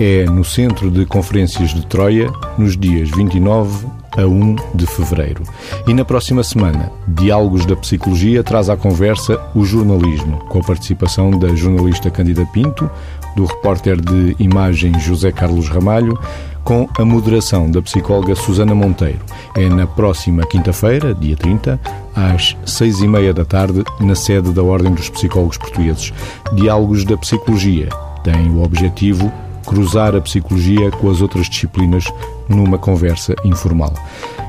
é 0.00 0.24
no 0.24 0.44
Centro 0.44 0.90
de 0.90 1.04
Conferências 1.04 1.74
de 1.74 1.84
Troia, 1.84 2.32
nos 2.56 2.78
dias 2.78 3.10
29 3.10 3.86
a 4.18 4.26
1 4.26 4.56
de 4.74 4.86
fevereiro. 4.86 5.44
E 5.86 5.94
na 5.94 6.04
próxima 6.04 6.42
semana, 6.42 6.90
Diálogos 7.06 7.64
da 7.64 7.76
Psicologia 7.76 8.42
traz 8.42 8.68
à 8.68 8.76
conversa 8.76 9.40
o 9.54 9.64
jornalismo, 9.64 10.38
com 10.48 10.58
a 10.58 10.62
participação 10.62 11.30
da 11.30 11.54
jornalista 11.54 12.10
Cândida 12.10 12.44
Pinto, 12.52 12.90
do 13.36 13.44
repórter 13.44 14.00
de 14.00 14.34
imagem 14.40 14.98
José 14.98 15.30
Carlos 15.30 15.68
Ramalho, 15.68 16.18
com 16.64 16.88
a 16.98 17.04
moderação 17.04 17.70
da 17.70 17.80
psicóloga 17.80 18.34
Susana 18.34 18.74
Monteiro. 18.74 19.20
É 19.56 19.68
na 19.68 19.86
próxima 19.86 20.44
quinta-feira, 20.44 21.14
dia 21.14 21.36
30, 21.36 21.80
às 22.14 22.56
seis 22.66 23.00
e 23.00 23.06
meia 23.08 23.32
da 23.32 23.44
tarde, 23.44 23.84
na 24.00 24.14
sede 24.14 24.50
da 24.52 24.62
Ordem 24.62 24.92
dos 24.92 25.08
Psicólogos 25.08 25.56
Portugueses. 25.56 26.12
Diálogos 26.52 27.04
da 27.04 27.16
Psicologia 27.16 27.88
tem 28.22 28.50
o 28.50 28.62
objetivo 28.62 29.32
cruzar 29.68 30.16
a 30.16 30.20
psicologia 30.20 30.90
com 30.90 31.10
as 31.10 31.20
outras 31.20 31.46
disciplinas 31.46 32.04
numa 32.48 32.78
conversa 32.78 33.34
informal. 33.44 33.92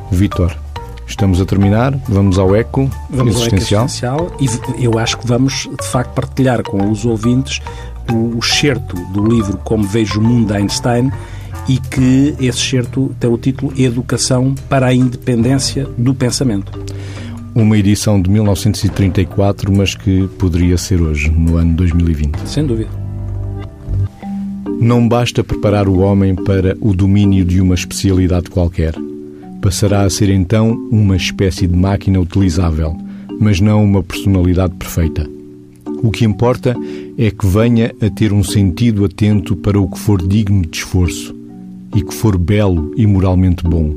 Vítor, 0.09 0.55
estamos 1.05 1.41
a 1.41 1.45
terminar, 1.45 1.93
vamos 2.07 2.39
ao 2.39 2.55
eco 2.55 2.89
vamos 3.09 3.35
existencial. 3.35 3.81
Ao 3.81 4.25
eco 4.27 4.35
existencial 4.41 4.77
e 4.79 4.85
eu 4.85 4.97
acho 4.97 5.17
que 5.17 5.27
vamos, 5.27 5.69
de 5.77 5.85
facto, 5.85 6.13
partilhar 6.13 6.63
com 6.63 6.89
os 6.89 7.05
ouvintes 7.05 7.61
o 8.09 8.39
excerto 8.39 8.95
do 9.11 9.27
livro 9.27 9.57
Como 9.57 9.83
Vejo 9.83 10.21
o 10.21 10.23
Mundo 10.23 10.47
de 10.47 10.53
Einstein 10.53 11.11
e 11.67 11.77
que 11.77 12.33
esse 12.39 12.59
excerto 12.59 13.13
tem 13.19 13.29
o 13.29 13.37
título 13.37 13.73
Educação 13.77 14.55
para 14.69 14.87
a 14.87 14.93
Independência 14.93 15.85
do 15.97 16.15
Pensamento. 16.15 16.71
Uma 17.53 17.77
edição 17.77 18.21
de 18.21 18.29
1934, 18.29 19.71
mas 19.71 19.95
que 19.95 20.27
poderia 20.39 20.77
ser 20.77 21.01
hoje, 21.01 21.29
no 21.29 21.57
ano 21.57 21.73
2020. 21.73 22.37
Sem 22.47 22.65
dúvida. 22.65 22.98
Não 24.77 25.07
basta 25.07 25.43
preparar 25.43 25.87
o 25.87 25.99
homem 25.99 26.35
para 26.35 26.77
o 26.79 26.93
domínio 26.93 27.43
de 27.43 27.59
uma 27.59 27.75
especialidade 27.75 28.49
qualquer. 28.49 28.93
Passará 29.61 30.03
a 30.03 30.09
ser 30.09 30.29
então 30.29 30.71
uma 30.91 31.17
espécie 31.17 31.67
de 31.67 31.75
máquina 31.75 32.19
utilizável, 32.19 32.95
mas 33.39 33.59
não 33.59 33.83
uma 33.83 34.03
personalidade 34.03 34.73
perfeita. 34.75 35.29
O 36.03 36.11
que 36.11 36.23
importa 36.23 36.75
é 37.17 37.31
que 37.31 37.45
venha 37.45 37.93
a 38.01 38.09
ter 38.09 38.31
um 38.31 38.43
sentido 38.43 39.03
atento 39.03 39.55
para 39.55 39.79
o 39.79 39.89
que 39.89 39.99
for 39.99 40.25
digno 40.25 40.61
de 40.61 40.77
esforço 40.77 41.35
e 41.95 42.01
que 42.01 42.13
for 42.13 42.37
belo 42.37 42.93
e 42.95 43.05
moralmente 43.05 43.63
bom. 43.63 43.93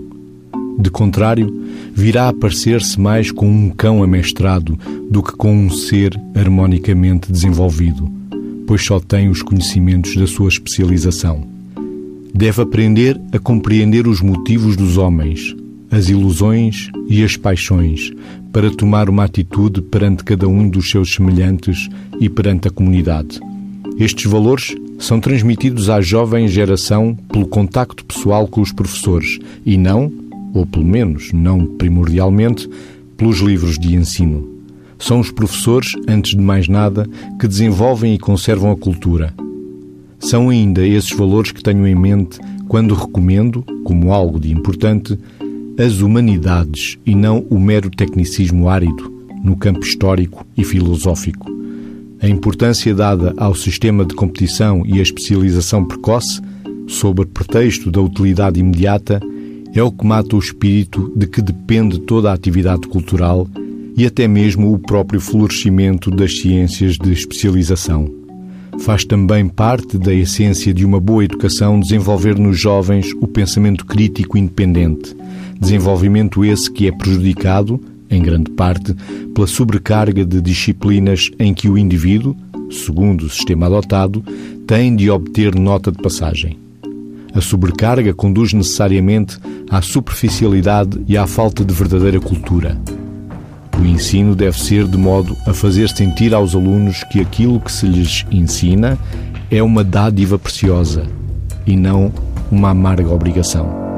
De 0.79 0.91
contrário, 0.91 1.53
virá 1.95 2.29
a 2.29 2.33
parecer-se 2.33 3.01
mais 3.01 3.31
com 3.31 3.47
um 3.47 3.71
cão 3.71 4.03
amestrado 4.03 4.79
do 5.11 5.23
que 5.23 5.33
com 5.33 5.55
um 5.55 5.71
ser 5.71 6.19
harmonicamente 6.35 7.31
desenvolvido 7.31 8.22
pois 8.67 8.85
só 8.85 9.01
tem 9.01 9.29
os 9.29 9.43
conhecimentos 9.43 10.17
da 10.17 10.27
sua 10.27 10.49
especialização. 10.49 11.47
Deve 12.35 12.63
aprender 12.63 13.21
a 13.33 13.39
compreender 13.39 14.07
os 14.07 14.21
motivos 14.21 14.77
dos 14.77 14.97
homens, 14.97 15.55
as 15.91 16.09
ilusões 16.09 16.91
e 17.09 17.23
as 17.23 17.37
paixões, 17.37 18.11
para 18.53 18.71
tomar 18.71 19.11
uma 19.11 19.25
atitude 19.25 19.83
perante 19.83 20.25
cada 20.25 20.49
um 20.49 20.69
dos 20.69 20.91
seus 20.91 21.15
semelhantes 21.15 21.89
e 22.21 22.29
perante 22.29 22.69
a 22.69 22.71
comunidade. 22.71 23.41
Estes 23.99 24.31
valores 24.31 24.75
são 24.99 25.21
transmitidos 25.21 25.91
à 25.91 26.01
jovem 26.01 26.49
geração 26.49 27.15
pelo 27.31 27.47
contacto 27.47 28.05
pessoal 28.05 28.47
com 28.47 28.61
os 28.61 28.73
professores 28.73 29.39
e 29.67 29.77
não, 29.77 30.11
ou 30.55 30.65
pelo 30.65 30.85
menos 30.85 31.33
não 31.33 31.67
primordialmente, 31.67 32.69
pelos 33.17 33.39
livros 33.41 33.79
de 33.79 33.95
ensino. 33.95 34.49
São 35.03 35.19
os 35.19 35.33
professores, 35.33 35.95
antes 36.07 36.31
de 36.31 36.41
mais 36.41 36.69
nada, 36.69 37.09
que 37.41 37.49
desenvolvem 37.49 38.15
e 38.15 38.19
conservam 38.19 38.71
a 38.71 38.77
cultura. 38.77 39.35
São 40.21 40.49
ainda 40.49 40.87
esses 40.87 41.11
valores 41.11 41.51
que 41.51 41.61
tenho 41.61 41.85
em 41.89 41.95
mente 41.95 42.39
quando 42.69 42.95
recomendo, 42.95 43.65
como 43.83 44.13
algo 44.13 44.39
de 44.39 44.53
importante, 44.53 45.19
as 45.77 46.01
humanidades 46.01 46.99
e 47.05 47.17
não 47.17 47.45
o 47.51 47.59
mero 47.59 47.91
tecnicismo 47.91 48.69
árido 48.69 49.13
no 49.43 49.57
campo 49.57 49.81
histórico 49.81 50.47
e 50.57 50.63
filosófico. 50.63 51.51
A 52.21 52.29
importância 52.29 52.95
dada 52.95 53.35
ao 53.37 53.57
sistema 53.57 54.05
de 54.05 54.15
competição 54.15 54.85
e 54.87 55.01
a 55.01 55.03
especialização 55.03 55.85
precoce, 55.85 56.41
sob 56.87 57.27
pretexto 57.27 57.91
da 57.91 58.01
utilidade 58.01 58.61
imediata, 58.61 59.21
é 59.75 59.83
o 59.83 59.91
que 59.91 60.07
mata 60.07 60.37
o 60.37 60.39
espírito 60.39 61.13
de 61.17 61.27
que 61.27 61.43
depende 61.43 61.99
toda 61.99 62.31
a 62.31 62.35
atividade 62.35 62.87
cultural 62.87 63.49
e 63.97 64.07
até 64.07 64.27
mesmo 64.27 64.73
o 64.73 64.79
próprio 64.79 65.21
florescimento 65.21 66.11
das 66.11 66.41
ciências 66.41 66.97
de 66.97 67.13
especialização. 67.13 68.23
Faz 68.81 69.05
também 69.05 69.49
parte 69.49 69.99
da 69.99 70.13
essência 70.13 70.73
de 70.73 70.85
uma 70.85 70.99
boa 70.99 71.25
educação 71.25 71.79
desenvolver 71.79 72.39
nos 72.39 72.59
jovens 72.59 73.13
o 73.21 73.27
pensamento 73.27 73.85
crítico 73.85 74.39
independente, 74.39 75.15
desenvolvimento 75.61 76.45
esse 76.45 76.71
que 76.71 76.89
é 76.89 76.93
prejudicado, 76.93 77.81
em 78.11 78.23
grande 78.23 78.51
parte, 78.51 78.95
pela 79.35 79.47
sobrecarga 79.47 80.25
de 80.25 80.41
disciplinas 80.41 81.31
em 81.39 81.55
que 81.55 81.69
o 81.69 81.79
indivíduo, 81.79 82.37
segundo 82.71 83.23
o 83.23 83.31
sistema 83.31 83.67
adotado, 83.67 84.25
tem 84.67 84.97
de 84.97 85.11
obter 85.11 85.55
nota 85.55 85.93
de 85.93 85.99
passagem. 85.99 86.59
A 87.35 87.41
sobrecarga 87.41 88.13
conduz 88.13 88.53
necessariamente 88.53 89.39
à 89.71 89.81
superficialidade 89.81 91.01
e 91.07 91.17
à 91.17 91.27
falta 91.27 91.65
de 91.65 91.73
verdadeira 91.73 92.21
cultura. 92.21 92.79
O 93.83 93.85
ensino 93.85 94.37
deve 94.37 94.61
ser 94.61 94.87
de 94.87 94.97
modo 94.97 95.37
a 95.45 95.53
fazer 95.53 95.89
sentir 95.89 96.33
aos 96.33 96.55
alunos 96.55 97.03
que 97.03 97.21
aquilo 97.21 97.59
que 97.59 97.73
se 97.73 97.85
lhes 97.85 98.25
ensina 98.31 98.97
é 99.51 99.61
uma 99.61 99.83
dádiva 99.83 100.39
preciosa 100.39 101.03
e 101.67 101.77
não 101.77 102.13
uma 102.49 102.71
amarga 102.71 103.13
obrigação. 103.13 103.92